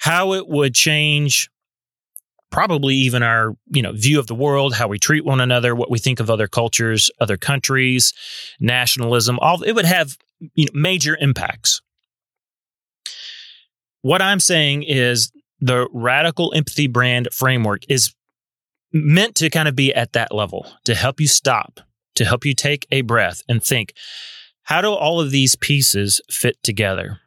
how 0.00 0.32
it 0.32 0.46
would 0.48 0.74
change 0.74 1.50
probably 2.50 2.94
even 2.94 3.22
our 3.22 3.56
you 3.66 3.82
know 3.82 3.92
view 3.92 4.20
of 4.20 4.28
the 4.28 4.34
world 4.34 4.72
how 4.72 4.86
we 4.86 4.98
treat 5.00 5.24
one 5.24 5.40
another 5.40 5.74
what 5.74 5.90
we 5.90 5.98
think 5.98 6.20
of 6.20 6.30
other 6.30 6.46
cultures 6.46 7.10
other 7.20 7.36
countries 7.36 8.12
nationalism 8.60 9.36
all 9.40 9.60
it 9.64 9.72
would 9.72 9.84
have 9.84 10.16
you 10.54 10.64
know, 10.64 10.70
major 10.72 11.18
impacts 11.20 11.82
what 14.06 14.22
I'm 14.22 14.38
saying 14.38 14.84
is 14.84 15.32
the 15.60 15.88
radical 15.92 16.54
empathy 16.54 16.86
brand 16.86 17.26
framework 17.32 17.82
is 17.88 18.14
meant 18.92 19.34
to 19.34 19.50
kind 19.50 19.66
of 19.66 19.74
be 19.74 19.92
at 19.92 20.12
that 20.12 20.32
level 20.32 20.64
to 20.84 20.94
help 20.94 21.20
you 21.20 21.26
stop, 21.26 21.80
to 22.14 22.24
help 22.24 22.44
you 22.44 22.54
take 22.54 22.86
a 22.92 23.00
breath 23.00 23.42
and 23.48 23.64
think, 23.64 23.94
how 24.62 24.80
do 24.80 24.90
all 24.90 25.20
of 25.20 25.32
these 25.32 25.56
pieces 25.56 26.20
fit 26.30 26.56
together? 26.62 27.18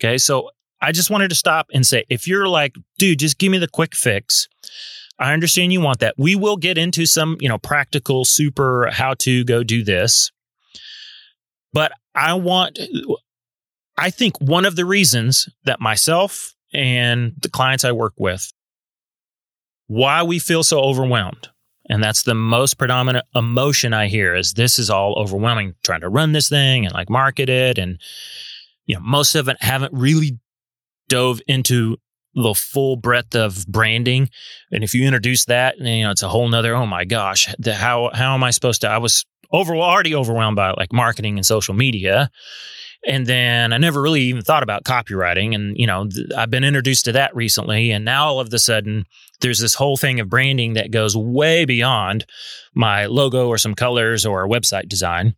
Okay, 0.00 0.18
so 0.18 0.50
I 0.80 0.90
just 0.90 1.08
wanted 1.08 1.28
to 1.28 1.36
stop 1.36 1.68
and 1.72 1.86
say, 1.86 2.04
if 2.08 2.26
you're 2.26 2.48
like, 2.48 2.74
dude, 2.98 3.20
just 3.20 3.38
give 3.38 3.52
me 3.52 3.58
the 3.58 3.68
quick 3.68 3.94
fix. 3.94 4.48
I 5.20 5.32
understand 5.32 5.72
you 5.72 5.80
want 5.80 6.00
that. 6.00 6.16
We 6.18 6.34
will 6.34 6.56
get 6.56 6.78
into 6.78 7.06
some, 7.06 7.36
you 7.38 7.48
know, 7.48 7.58
practical, 7.58 8.24
super 8.24 8.90
how 8.90 9.14
to 9.20 9.44
go 9.44 9.62
do 9.62 9.84
this. 9.84 10.32
But 11.72 11.92
I 12.12 12.34
want 12.34 12.80
I 13.96 14.10
think 14.10 14.40
one 14.40 14.64
of 14.64 14.76
the 14.76 14.84
reasons 14.84 15.48
that 15.64 15.80
myself 15.80 16.54
and 16.72 17.34
the 17.40 17.48
clients 17.48 17.84
I 17.84 17.92
work 17.92 18.14
with, 18.16 18.52
why 19.88 20.22
we 20.22 20.38
feel 20.38 20.62
so 20.62 20.80
overwhelmed, 20.80 21.48
and 21.88 22.02
that's 22.02 22.22
the 22.22 22.34
most 22.34 22.74
predominant 22.78 23.26
emotion 23.34 23.92
I 23.92 24.06
hear 24.06 24.36
is 24.36 24.52
this 24.52 24.78
is 24.78 24.90
all 24.90 25.18
overwhelming, 25.18 25.74
trying 25.82 26.02
to 26.02 26.08
run 26.08 26.30
this 26.30 26.48
thing 26.48 26.86
and 26.86 26.94
like 26.94 27.10
market 27.10 27.48
it. 27.48 27.78
And, 27.78 27.98
you 28.86 28.94
know, 28.94 29.00
most 29.00 29.34
of 29.34 29.48
it 29.48 29.56
haven't 29.60 29.92
really 29.92 30.38
dove 31.08 31.40
into 31.48 31.96
the 32.34 32.54
full 32.54 32.94
breadth 32.94 33.34
of 33.34 33.66
branding. 33.66 34.30
And 34.70 34.84
if 34.84 34.94
you 34.94 35.04
introduce 35.04 35.46
that, 35.46 35.78
you 35.78 36.04
know, 36.04 36.12
it's 36.12 36.22
a 36.22 36.28
whole 36.28 36.48
nother, 36.48 36.76
oh 36.76 36.86
my 36.86 37.04
gosh, 37.04 37.52
the, 37.58 37.74
how, 37.74 38.10
how 38.14 38.34
am 38.34 38.44
I 38.44 38.52
supposed 38.52 38.82
to, 38.82 38.88
I 38.88 38.98
was 38.98 39.26
over, 39.50 39.74
already 39.74 40.14
overwhelmed 40.14 40.54
by 40.54 40.70
like 40.70 40.92
marketing 40.92 41.38
and 41.38 41.44
social 41.44 41.74
media. 41.74 42.30
And 43.06 43.26
then 43.26 43.72
I 43.72 43.78
never 43.78 44.02
really 44.02 44.22
even 44.22 44.42
thought 44.42 44.62
about 44.62 44.84
copywriting. 44.84 45.54
And, 45.54 45.76
you 45.76 45.86
know, 45.86 46.06
th- 46.06 46.32
I've 46.36 46.50
been 46.50 46.64
introduced 46.64 47.06
to 47.06 47.12
that 47.12 47.34
recently. 47.34 47.90
And 47.90 48.04
now 48.04 48.26
all 48.26 48.40
of 48.40 48.52
a 48.52 48.58
sudden, 48.58 49.06
there's 49.40 49.58
this 49.58 49.74
whole 49.74 49.96
thing 49.96 50.20
of 50.20 50.28
branding 50.28 50.74
that 50.74 50.90
goes 50.90 51.16
way 51.16 51.64
beyond 51.64 52.26
my 52.74 53.06
logo 53.06 53.48
or 53.48 53.56
some 53.56 53.74
colors 53.74 54.26
or 54.26 54.46
website 54.46 54.88
design. 54.88 55.34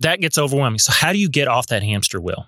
That 0.00 0.20
gets 0.20 0.36
overwhelming. 0.36 0.78
So, 0.78 0.92
how 0.92 1.12
do 1.12 1.18
you 1.18 1.30
get 1.30 1.48
off 1.48 1.68
that 1.68 1.82
hamster 1.82 2.20
wheel? 2.20 2.46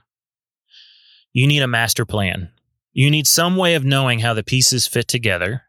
You 1.32 1.46
need 1.46 1.62
a 1.62 1.68
master 1.68 2.04
plan. 2.04 2.50
You 2.92 3.10
need 3.10 3.26
some 3.26 3.56
way 3.56 3.74
of 3.74 3.84
knowing 3.84 4.18
how 4.18 4.34
the 4.34 4.42
pieces 4.42 4.86
fit 4.86 5.08
together. 5.08 5.62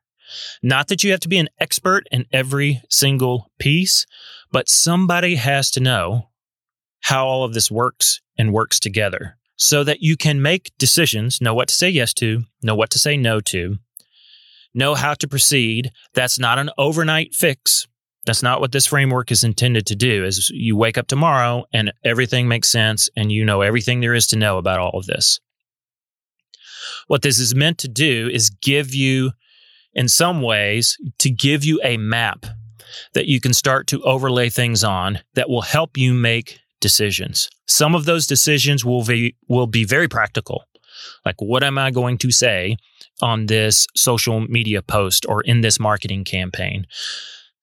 Not 0.62 0.88
that 0.90 1.04
you 1.04 1.12
have 1.12 1.20
to 1.22 1.30
be 1.30 1.38
an 1.38 1.50
expert 1.60 2.06
in 2.12 2.26
every 2.32 2.82
single 2.90 3.52
piece, 3.60 4.06
but 4.52 4.68
somebody 4.68 5.36
has 5.36 5.72
to 5.72 5.80
know 5.80 6.29
how 7.02 7.26
all 7.26 7.44
of 7.44 7.54
this 7.54 7.72
works 7.72 8.22
and 8.38 8.54
works 8.54 8.80
together 8.80 9.38
so 9.56 9.84
that 9.84 10.02
you 10.02 10.16
can 10.16 10.42
make 10.42 10.72
decisions, 10.78 11.42
know 11.42 11.54
what 11.54 11.68
to 11.68 11.74
say 11.74 11.90
yes 11.90 12.14
to, 12.14 12.44
know 12.62 12.76
what 12.76 12.90
to 12.92 13.00
say 13.00 13.18
no 13.18 13.42
to, 13.42 13.78
know 14.74 14.96
how 14.96 15.14
to 15.14 15.28
proceed. 15.28 15.92
That's 16.14 16.40
not 16.40 16.60
an 16.60 16.70
overnight 16.78 17.36
fix. 17.36 17.86
That's 18.26 18.44
not 18.44 18.62
what 18.62 18.72
this 18.72 18.88
framework 18.88 19.32
is 19.32 19.44
intended 19.44 19.86
to 19.88 19.96
do. 19.96 20.24
Is 20.24 20.50
you 20.50 20.78
wake 20.78 20.98
up 20.98 21.08
tomorrow 21.08 21.66
and 21.74 21.92
everything 22.06 22.48
makes 22.48 22.70
sense 22.70 23.10
and 23.18 23.32
you 23.32 23.44
know 23.44 23.62
everything 23.62 24.00
there 24.00 24.14
is 24.14 24.28
to 24.28 24.38
know 24.38 24.58
about 24.58 24.80
all 24.80 24.98
of 24.98 25.08
this. 25.08 25.40
What 27.08 27.22
this 27.22 27.40
is 27.40 27.56
meant 27.56 27.80
to 27.80 27.88
do 27.88 28.30
is 28.32 28.50
give 28.50 28.94
you 28.94 29.32
in 29.94 30.08
some 30.08 30.42
ways 30.42 30.98
to 31.18 31.30
give 31.30 31.66
you 31.66 31.82
a 31.84 31.98
map 31.98 32.46
that 33.14 33.26
you 33.26 33.42
can 33.42 33.54
start 33.54 33.88
to 33.88 34.02
overlay 34.04 34.50
things 34.50 34.84
on 34.84 35.20
that 35.34 35.50
will 35.50 35.64
help 35.64 35.98
you 35.98 36.14
make 36.14 36.60
decisions. 36.80 37.50
Some 37.68 37.96
of 37.96 38.06
those 38.06 38.28
decisions 38.28 38.84
will 38.86 39.04
be 39.04 39.36
will 39.48 39.68
be 39.68 39.86
very 39.86 40.08
practical. 40.08 40.64
Like 41.26 41.36
what 41.40 41.64
am 41.64 41.78
I 41.78 41.92
going 41.92 42.18
to 42.20 42.32
say 42.32 42.78
on 43.22 43.46
this 43.46 43.88
social 43.96 44.42
media 44.42 44.82
post 44.82 45.26
or 45.28 45.42
in 45.42 45.62
this 45.62 45.80
marketing 45.80 46.24
campaign? 46.24 46.86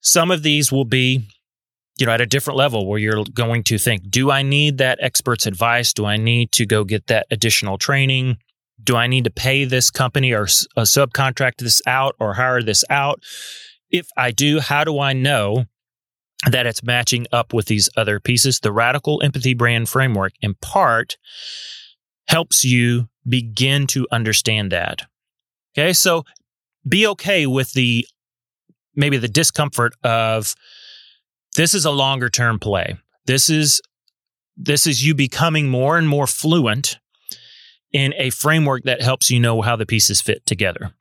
Some 0.01 0.31
of 0.31 0.43
these 0.43 0.71
will 0.71 0.85
be 0.85 1.27
you 1.97 2.05
know 2.05 2.11
at 2.11 2.21
a 2.21 2.25
different 2.25 2.57
level 2.57 2.87
where 2.87 2.99
you're 2.99 3.25
going 3.33 3.63
to 3.63 3.77
think 3.77 4.09
do 4.09 4.31
I 4.31 4.41
need 4.41 4.77
that 4.77 4.99
expert's 5.01 5.45
advice? 5.45 5.93
Do 5.93 6.05
I 6.05 6.17
need 6.17 6.51
to 6.53 6.65
go 6.65 6.83
get 6.83 7.07
that 7.07 7.27
additional 7.31 7.77
training? 7.77 8.37
Do 8.83 8.95
I 8.95 9.07
need 9.07 9.23
to 9.23 9.31
pay 9.31 9.65
this 9.65 9.89
company 9.89 10.31
or 10.33 10.43
a 10.43 10.83
subcontract 10.83 11.57
this 11.57 11.81
out 11.87 12.15
or 12.19 12.35
hire 12.35 12.61
this 12.61 12.83
out? 12.89 13.23
If 13.89 14.07
I 14.15 14.31
do, 14.31 14.59
how 14.59 14.83
do 14.83 14.99
I 14.99 15.13
know 15.13 15.65
that 16.45 16.67
it's 16.67 16.83
matching 16.83 17.25
up 17.31 17.53
with 17.53 17.65
these 17.65 17.89
other 17.97 18.19
pieces. 18.19 18.59
The 18.59 18.71
radical 18.71 19.21
empathy 19.23 19.53
brand 19.53 19.89
framework, 19.89 20.33
in 20.41 20.55
part, 20.55 21.17
helps 22.27 22.63
you 22.63 23.09
begin 23.27 23.87
to 23.87 24.07
understand 24.11 24.71
that. 24.71 25.03
Okay, 25.77 25.93
so 25.93 26.23
be 26.87 27.07
okay 27.07 27.47
with 27.47 27.73
the 27.73 28.05
maybe 28.95 29.17
the 29.17 29.27
discomfort 29.27 29.93
of 30.03 30.55
this 31.55 31.73
is 31.73 31.85
a 31.85 31.91
longer 31.91 32.29
term 32.29 32.59
play. 32.59 32.97
This 33.25 33.49
is 33.49 33.81
this 34.55 34.87
is 34.87 35.05
you 35.05 35.13
becoming 35.13 35.69
more 35.69 35.97
and 35.97 36.07
more 36.07 36.27
fluent 36.27 36.97
in 37.91 38.13
a 38.17 38.29
framework 38.31 38.83
that 38.83 39.01
helps 39.01 39.29
you 39.29 39.39
know 39.39 39.61
how 39.61 39.75
the 39.75 39.85
pieces 39.85 40.21
fit 40.21 40.45
together. 40.45 40.93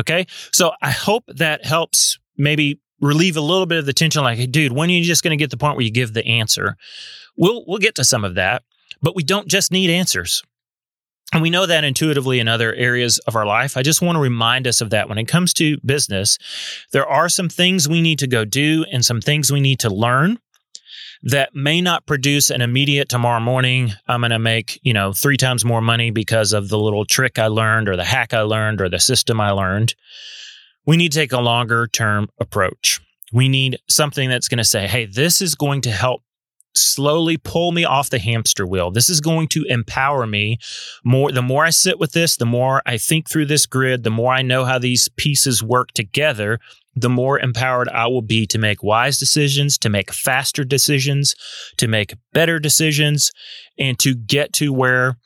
Okay? 0.00 0.26
So 0.52 0.72
I 0.82 0.90
hope 0.90 1.24
that 1.28 1.64
helps 1.64 2.18
maybe 2.36 2.80
relieve 3.04 3.36
a 3.36 3.40
little 3.40 3.66
bit 3.66 3.78
of 3.78 3.86
the 3.86 3.92
tension 3.92 4.22
like, 4.22 4.38
hey, 4.38 4.46
dude, 4.46 4.72
when 4.72 4.88
are 4.88 4.92
you 4.92 5.04
just 5.04 5.22
going 5.22 5.36
to 5.36 5.42
get 5.42 5.50
the 5.50 5.56
point 5.56 5.76
where 5.76 5.84
you 5.84 5.92
give 5.92 6.14
the 6.14 6.26
answer? 6.26 6.76
We'll 7.36 7.64
we'll 7.66 7.78
get 7.78 7.94
to 7.96 8.04
some 8.04 8.24
of 8.24 8.34
that, 8.36 8.62
but 9.02 9.14
we 9.14 9.22
don't 9.22 9.48
just 9.48 9.70
need 9.70 9.90
answers. 9.90 10.42
And 11.32 11.42
we 11.42 11.50
know 11.50 11.66
that 11.66 11.84
intuitively 11.84 12.38
in 12.38 12.46
other 12.46 12.72
areas 12.74 13.18
of 13.20 13.34
our 13.34 13.46
life. 13.46 13.76
I 13.76 13.82
just 13.82 14.00
want 14.00 14.14
to 14.16 14.20
remind 14.20 14.68
us 14.68 14.80
of 14.80 14.90
that. 14.90 15.08
When 15.08 15.18
it 15.18 15.24
comes 15.24 15.52
to 15.54 15.78
business, 15.84 16.38
there 16.92 17.06
are 17.06 17.28
some 17.28 17.48
things 17.48 17.88
we 17.88 18.00
need 18.00 18.20
to 18.20 18.28
go 18.28 18.44
do 18.44 18.84
and 18.92 19.04
some 19.04 19.20
things 19.20 19.50
we 19.50 19.60
need 19.60 19.80
to 19.80 19.90
learn 19.90 20.38
that 21.24 21.54
may 21.54 21.80
not 21.80 22.06
produce 22.06 22.50
an 22.50 22.60
immediate 22.60 23.08
tomorrow 23.08 23.40
morning. 23.40 23.92
I'm 24.06 24.20
going 24.20 24.30
to 24.30 24.38
make, 24.38 24.78
you 24.82 24.92
know, 24.92 25.12
three 25.12 25.38
times 25.38 25.64
more 25.64 25.80
money 25.80 26.10
because 26.10 26.52
of 26.52 26.68
the 26.68 26.78
little 26.78 27.06
trick 27.06 27.38
I 27.38 27.46
learned 27.48 27.88
or 27.88 27.96
the 27.96 28.04
hack 28.04 28.34
I 28.34 28.42
learned 28.42 28.80
or 28.80 28.88
the 28.88 29.00
system 29.00 29.40
I 29.40 29.50
learned. 29.50 29.94
We 30.86 30.96
need 30.96 31.12
to 31.12 31.18
take 31.18 31.32
a 31.32 31.40
longer 31.40 31.86
term 31.86 32.28
approach. 32.38 33.00
We 33.32 33.48
need 33.48 33.78
something 33.88 34.28
that's 34.28 34.48
going 34.48 34.58
to 34.58 34.64
say, 34.64 34.86
hey, 34.86 35.06
this 35.06 35.40
is 35.40 35.54
going 35.54 35.80
to 35.82 35.90
help 35.90 36.22
slowly 36.76 37.36
pull 37.36 37.72
me 37.72 37.84
off 37.84 38.10
the 38.10 38.18
hamster 38.18 38.66
wheel. 38.66 38.90
This 38.90 39.08
is 39.08 39.20
going 39.20 39.48
to 39.48 39.64
empower 39.68 40.26
me 40.26 40.58
more. 41.04 41.30
The 41.30 41.42
more 41.42 41.64
I 41.64 41.70
sit 41.70 41.98
with 41.98 42.12
this, 42.12 42.36
the 42.36 42.46
more 42.46 42.82
I 42.84 42.98
think 42.98 43.28
through 43.28 43.46
this 43.46 43.66
grid, 43.66 44.02
the 44.02 44.10
more 44.10 44.32
I 44.32 44.42
know 44.42 44.64
how 44.64 44.78
these 44.78 45.08
pieces 45.16 45.62
work 45.62 45.92
together, 45.92 46.58
the 46.96 47.08
more 47.08 47.38
empowered 47.38 47.88
I 47.88 48.06
will 48.06 48.22
be 48.22 48.46
to 48.48 48.58
make 48.58 48.82
wise 48.82 49.18
decisions, 49.18 49.78
to 49.78 49.88
make 49.88 50.12
faster 50.12 50.64
decisions, 50.64 51.34
to 51.78 51.88
make 51.88 52.14
better 52.32 52.58
decisions, 52.58 53.30
and 53.78 53.98
to 54.00 54.14
get 54.14 54.52
to 54.54 54.72
where 54.72 55.16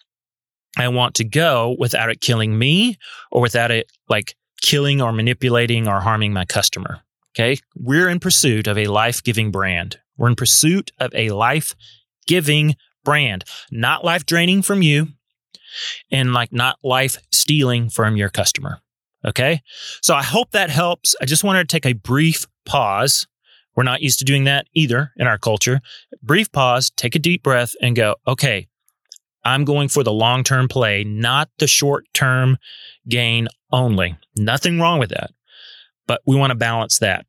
I 0.77 0.88
want 0.88 1.14
to 1.16 1.25
go 1.25 1.77
without 1.79 2.11
it 2.11 2.21
killing 2.21 2.59
me 2.59 2.97
or 3.31 3.40
without 3.40 3.71
it 3.71 3.90
like 4.09 4.35
killing 4.61 5.01
or 5.01 5.12
manipulating 5.12 5.88
or 5.88 6.01
harming 6.01 6.33
my 6.33 6.44
customer. 6.44 7.01
Okay. 7.35 7.61
We're 7.77 8.09
in 8.09 8.21
pursuit 8.21 8.66
of 8.66 8.77
a 8.77 8.87
life 8.87 9.23
giving 9.23 9.51
brand. 9.51 9.99
We're 10.16 10.29
in 10.29 10.35
pursuit 10.35 10.90
of 10.99 11.14
a 11.14 11.31
life 11.31 11.75
giving 12.27 12.75
brand, 13.05 13.44
not 13.71 14.05
life 14.05 14.27
draining 14.27 14.62
from 14.62 14.83
you 14.83 15.09
and 16.11 16.33
like 16.33 16.53
not 16.53 16.79
life 16.83 17.18
stealing 17.31 17.90
from 17.90 18.16
your 18.16 18.29
customer. 18.29 18.81
Okay. 19.25 19.62
So 20.03 20.14
I 20.14 20.23
hope 20.23 20.53
that 20.53 20.71
helps. 20.71 21.14
I 21.21 21.25
just 21.25 21.44
wanted 21.44 21.68
to 21.68 21.73
take 21.73 21.87
a 21.87 21.92
brief 21.92 22.47
pause. 22.64 23.27
We're 23.77 23.85
not 23.85 24.03
used 24.03 24.18
to 24.21 24.25
doing 24.25 24.44
that 24.44 24.66
either 24.75 25.12
in 25.16 25.27
our 25.27 25.38
culture. 25.38 25.81
Brief 26.23 26.51
pause, 26.51 26.90
take 26.90 27.14
a 27.14 27.21
deep 27.21 27.42
breath 27.42 27.75
and 27.81 27.94
go, 27.94 28.16
okay, 28.27 28.66
I'm 29.44 29.64
going 29.64 29.88
for 29.88 30.03
the 30.03 30.12
long 30.12 30.44
term 30.44 30.68
play, 30.68 31.05
not 31.05 31.49
the 31.59 31.66
short 31.66 32.07
term 32.12 32.59
gain 33.09 33.49
only. 33.73 34.16
Nothing 34.38 34.81
wrong 34.81 34.98
with 34.98 35.11
that. 35.11 35.31
But 36.07 36.22
we 36.27 36.37
want 36.37 36.51
to 36.51 36.57
balance 36.57 36.98
that. 36.98 37.27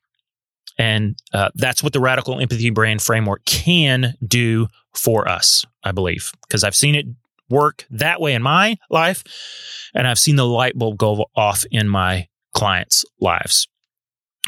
And 0.77 1.19
uh, 1.33 1.49
that's 1.55 1.83
what 1.83 1.91
the 1.91 1.99
radical 1.99 2.39
empathy 2.39 2.69
brand 2.69 3.01
framework 3.01 3.43
can 3.45 4.15
do 4.25 4.67
for 4.93 5.27
us, 5.27 5.65
I 5.83 5.91
believe, 5.91 6.31
because 6.47 6.63
I've 6.63 6.75
seen 6.75 6.95
it 6.95 7.05
work 7.49 7.85
that 7.89 8.21
way 8.21 8.33
in 8.33 8.41
my 8.41 8.77
life. 8.89 9.23
And 9.93 10.07
I've 10.07 10.19
seen 10.19 10.37
the 10.37 10.45
light 10.45 10.77
bulb 10.77 10.97
go 10.97 11.25
off 11.35 11.65
in 11.69 11.89
my 11.89 12.27
clients' 12.53 13.03
lives, 13.19 13.67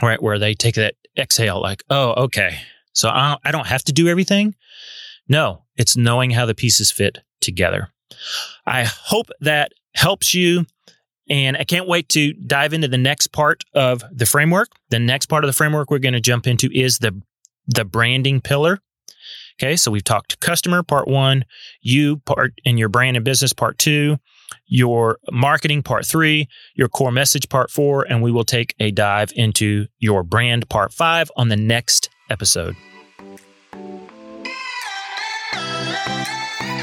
right? 0.01 0.21
Where 0.21 0.39
they 0.39 0.53
take 0.53 0.75
that 0.75 0.95
exhale, 1.17 1.61
like, 1.61 1.83
oh, 1.89 2.13
okay. 2.25 2.59
So 2.93 3.09
I 3.09 3.31
don't, 3.31 3.41
I 3.43 3.51
don't 3.51 3.67
have 3.67 3.83
to 3.85 3.91
do 3.91 4.07
everything. 4.07 4.55
No, 5.27 5.63
it's 5.75 5.97
knowing 5.97 6.31
how 6.31 6.45
the 6.45 6.55
pieces 6.55 6.91
fit 6.91 7.19
together. 7.41 7.89
I 8.65 8.83
hope 8.83 9.27
that 9.41 9.71
helps 9.95 10.33
you 10.33 10.65
and 11.29 11.57
I 11.57 11.63
can't 11.63 11.87
wait 11.87 12.09
to 12.09 12.33
dive 12.33 12.73
into 12.73 12.87
the 12.87 12.97
next 12.97 13.27
part 13.27 13.63
of 13.73 14.03
the 14.11 14.25
framework. 14.25 14.69
The 14.89 14.99
next 14.99 15.27
part 15.27 15.43
of 15.43 15.47
the 15.47 15.53
framework 15.53 15.89
we're 15.89 15.99
going 15.99 16.13
to 16.13 16.21
jump 16.21 16.47
into 16.47 16.69
is 16.73 16.99
the 16.99 17.21
the 17.67 17.85
branding 17.85 18.41
pillar. 18.41 18.79
Okay, 19.61 19.75
so 19.75 19.91
we've 19.91 20.03
talked 20.03 20.39
customer 20.39 20.81
part 20.81 21.07
1, 21.07 21.45
you 21.81 22.17
part 22.17 22.53
in 22.63 22.77
your 22.77 22.89
brand 22.89 23.15
and 23.15 23.23
business 23.23 23.53
part 23.53 23.77
2, 23.77 24.17
your 24.65 25.19
marketing 25.31 25.83
part 25.83 26.05
3, 26.05 26.47
your 26.75 26.89
core 26.89 27.11
message 27.11 27.47
part 27.47 27.69
4, 27.69 28.07
and 28.09 28.23
we 28.23 28.31
will 28.31 28.43
take 28.43 28.73
a 28.79 28.89
dive 28.89 29.31
into 29.35 29.85
your 29.99 30.23
brand 30.23 30.67
part 30.69 30.91
5 30.93 31.31
on 31.35 31.49
the 31.49 31.57
next 31.57 32.09
episode. 32.29 32.75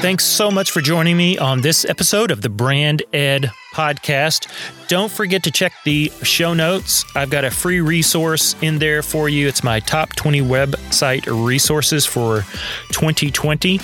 Thanks 0.01 0.23
so 0.23 0.49
much 0.49 0.71
for 0.71 0.79
joining 0.79 1.17
me 1.17 1.37
on 1.37 1.59
this 1.59 1.83
episode 1.83 2.31
of 2.31 2.41
the 2.41 2.47
Brand 2.47 3.03
Ed 3.11 3.51
podcast. 3.73 4.47
Don't 4.87 5.11
forget 5.11 5.43
to 5.43 5.51
check 5.51 5.73
the 5.83 6.09
show 6.23 6.53
notes. 6.53 7.03
I've 7.15 7.29
got 7.29 7.43
a 7.43 7.51
free 7.51 7.81
resource 7.81 8.55
in 8.61 8.79
there 8.79 9.03
for 9.03 9.27
you. 9.27 9.49
It's 9.49 9.61
my 9.61 9.81
top 9.81 10.15
20 10.15 10.39
website 10.41 11.27
resources 11.27 12.05
for 12.05 12.45
2020. 12.93 13.81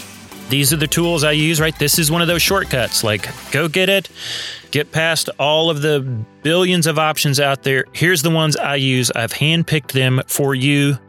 These 0.50 0.72
are 0.72 0.78
the 0.78 0.88
tools 0.88 1.24
I 1.24 1.32
use, 1.32 1.60
right? 1.60 1.78
This 1.78 1.98
is 1.98 2.12
one 2.12 2.22
of 2.22 2.28
those 2.28 2.42
shortcuts. 2.42 3.04
Like, 3.04 3.30
go 3.52 3.68
get 3.68 3.90
it, 3.90 4.10
get 4.72 4.92
past 4.92 5.30
all 5.40 5.70
of 5.70 5.82
the 5.82 6.02
billions 6.44 6.88
of 6.88 7.00
options 7.00 7.40
out 7.40 7.64
there. 7.64 7.86
Here's 7.94 8.22
the 8.22 8.30
ones 8.30 8.56
I 8.56 8.76
use. 8.76 9.12
I've 9.12 9.34
handpicked 9.34 9.92
them 9.92 10.22
for 10.28 10.54
you 10.54 11.00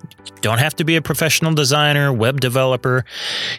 don't 0.41 0.59
have 0.59 0.77
to 0.77 0.85
be 0.85 0.97
a 0.97 1.03
professional 1.03 1.55
designer, 1.55 2.13
web 2.13 2.41
developer. 2.41 3.05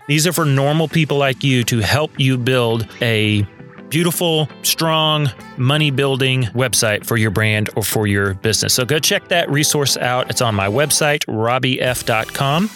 These 0.07 0.27
are 0.27 0.33
for 0.33 0.45
normal 0.45 0.87
people 0.87 1.17
like 1.17 1.43
you 1.43 1.63
to 1.65 1.79
help 1.79 2.17
you 2.19 2.37
build 2.37 2.87
a 3.01 3.45
beautiful, 3.89 4.49
strong, 4.63 5.29
money 5.57 5.91
building 5.91 6.43
website 6.53 7.05
for 7.05 7.17
your 7.17 7.31
brand 7.31 7.69
or 7.75 7.83
for 7.83 8.07
your 8.07 8.33
business. 8.35 8.73
So 8.73 8.85
go 8.85 8.99
check 8.99 9.27
that 9.29 9.49
resource 9.49 9.97
out. 9.97 10.29
It's 10.29 10.41
on 10.41 10.55
my 10.55 10.67
website, 10.67 11.25
robbyf.com. 11.25 12.69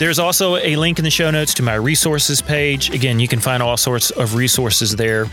There's 0.00 0.18
also 0.18 0.56
a 0.56 0.76
link 0.76 0.98
in 0.98 1.04
the 1.04 1.10
show 1.10 1.30
notes 1.30 1.52
to 1.54 1.62
my 1.62 1.74
resources 1.74 2.40
page. 2.40 2.88
Again, 2.88 3.20
you 3.20 3.28
can 3.28 3.38
find 3.38 3.62
all 3.62 3.76
sorts 3.76 4.10
of 4.10 4.34
resources 4.34 4.96
there. 4.96 5.26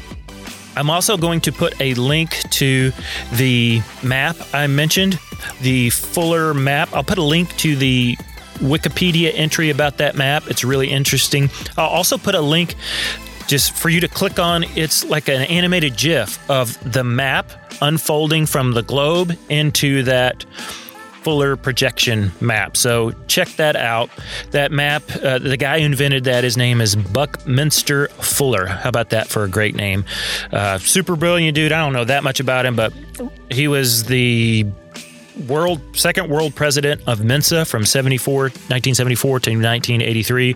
I'm 0.75 0.89
also 0.89 1.15
going 1.15 1.39
to 1.41 1.53
put 1.53 1.80
a 1.80 1.93
link 1.93 2.32
to 2.51 2.91
the 3.32 3.82
map 4.03 4.36
I 4.53 4.67
mentioned 4.67 5.19
the 5.62 5.89
Fuller 5.91 6.53
map. 6.53 6.89
I'll 6.91 7.01
put 7.01 7.17
a 7.17 7.23
link 7.23 7.56
to 7.60 7.77
the 7.77 8.17
Wikipedia 8.56 9.32
entry 9.34 9.69
about 9.69 9.99
that 9.99 10.17
map. 10.17 10.43
It's 10.47 10.65
really 10.65 10.89
interesting. 10.89 11.49
I'll 11.77 11.88
also 11.88 12.17
put 12.17 12.36
a 12.36 12.41
link 12.41 12.75
just 13.47 13.71
for 13.71 13.88
you 13.88 14.01
to 14.01 14.10
click 14.10 14.38
on. 14.38 14.65
It's 14.75 15.06
like 15.06 15.30
an 15.30 15.43
animated 15.43 15.95
GIF 15.95 16.49
of 16.49 16.77
the 16.91 17.06
map 17.06 17.51
unfolding 17.82 18.45
from 18.45 18.73
the 18.73 18.82
globe 18.84 19.38
into 19.47 20.03
that 20.03 20.43
Fuller 21.28 21.58
projection 21.58 22.32
map. 22.40 22.78
So 22.78 23.12
check 23.28 23.50
that 23.58 23.76
out. 23.76 24.10
That 24.52 24.72
map, 24.72 25.04
uh, 25.22 25.40
the 25.40 25.58
guy 25.58 25.82
who 25.82 25.86
invented 25.86 26.24
that, 26.24 26.46
his 26.46 26.56
name 26.56 26.80
is 26.80 26.96
Buckminster 26.96 28.08
Fuller. 28.08 28.66
How 28.66 28.88
about 28.88 29.10
that 29.10 29.28
for 29.28 29.44
a 29.44 29.50
great 29.50 29.76
name? 29.76 30.06
Uh, 30.54 30.78
super 30.78 31.18
brilliant 31.18 31.54
dude. 31.54 31.74
I 31.74 31.84
don't 31.84 31.92
know 31.92 32.06
that 32.06 32.24
much 32.24 32.40
about 32.40 32.66
him, 32.66 32.78
but 32.78 32.94
he 33.52 33.68
was 33.68 34.06
the 34.06 34.68
world 35.50 35.82
second 35.98 36.30
world 36.30 36.56
president 36.56 37.02
of 37.08 37.26
Mensa 37.26 37.66
from 37.66 37.86
74 37.86 38.44
1974 38.44 39.30
to 39.42 39.50
1983. 39.50 40.56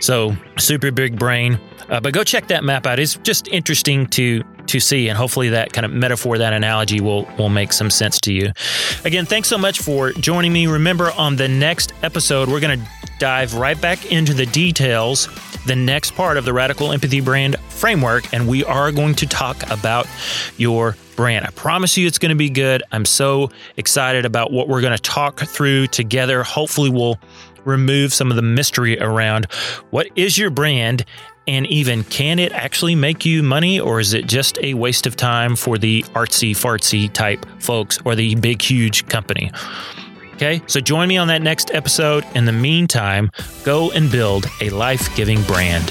So 0.00 0.36
super 0.58 0.90
big 0.90 1.18
brain. 1.18 1.58
Uh, 1.92 2.00
but 2.00 2.14
go 2.14 2.24
check 2.24 2.48
that 2.48 2.64
map 2.64 2.86
out. 2.86 2.98
It's 2.98 3.16
just 3.16 3.46
interesting 3.48 4.06
to 4.08 4.42
to 4.68 4.80
see, 4.80 5.08
and 5.08 5.18
hopefully 5.18 5.50
that 5.50 5.72
kind 5.72 5.84
of 5.84 5.92
metaphor, 5.92 6.38
that 6.38 6.54
analogy 6.54 7.00
will 7.00 7.28
will 7.36 7.50
make 7.50 7.72
some 7.72 7.90
sense 7.90 8.18
to 8.20 8.32
you. 8.32 8.52
Again, 9.04 9.26
thanks 9.26 9.48
so 9.48 9.58
much 9.58 9.80
for 9.80 10.12
joining 10.12 10.52
me. 10.52 10.66
Remember, 10.66 11.12
on 11.12 11.36
the 11.36 11.48
next 11.48 11.92
episode, 12.02 12.48
we're 12.48 12.60
going 12.60 12.80
to 12.80 12.88
dive 13.18 13.54
right 13.54 13.78
back 13.78 14.10
into 14.10 14.32
the 14.32 14.46
details, 14.46 15.28
the 15.66 15.76
next 15.76 16.12
part 16.12 16.38
of 16.38 16.46
the 16.46 16.52
Radical 16.52 16.92
Empathy 16.92 17.20
Brand 17.20 17.58
framework, 17.68 18.32
and 18.32 18.48
we 18.48 18.64
are 18.64 18.90
going 18.90 19.14
to 19.16 19.26
talk 19.26 19.70
about 19.70 20.06
your 20.56 20.96
brand. 21.14 21.44
I 21.44 21.50
promise 21.50 21.98
you 21.98 22.06
it's 22.06 22.18
going 22.18 22.30
to 22.30 22.36
be 22.36 22.48
good. 22.48 22.82
I'm 22.90 23.04
so 23.04 23.50
excited 23.76 24.24
about 24.24 24.50
what 24.50 24.66
we're 24.66 24.80
going 24.80 24.96
to 24.96 25.02
talk 25.02 25.40
through 25.40 25.88
together. 25.88 26.42
Hopefully, 26.42 26.88
we'll 26.88 27.18
remove 27.64 28.12
some 28.12 28.30
of 28.30 28.36
the 28.36 28.42
mystery 28.42 28.98
around 28.98 29.46
what 29.90 30.08
is 30.16 30.36
your 30.36 30.50
brand 30.50 31.04
and 31.46 31.66
even 31.66 32.04
can 32.04 32.38
it 32.38 32.52
actually 32.52 32.94
make 32.94 33.24
you 33.24 33.42
money 33.42 33.80
or 33.80 34.00
is 34.00 34.14
it 34.14 34.26
just 34.26 34.58
a 34.62 34.74
waste 34.74 35.06
of 35.06 35.16
time 35.16 35.56
for 35.56 35.78
the 35.78 36.02
artsy 36.14 36.52
fartsy 36.52 37.12
type 37.12 37.44
folks 37.58 37.98
or 38.04 38.14
the 38.14 38.34
big 38.36 38.62
huge 38.62 39.06
company? 39.08 39.50
Okay, 40.34 40.62
so 40.66 40.80
join 40.80 41.08
me 41.08 41.16
on 41.16 41.28
that 41.28 41.42
next 41.42 41.72
episode. 41.72 42.24
In 42.34 42.44
the 42.44 42.52
meantime, 42.52 43.30
go 43.64 43.90
and 43.92 44.10
build 44.10 44.46
a 44.60 44.70
life 44.70 45.14
giving 45.14 45.42
brand. 45.42 45.88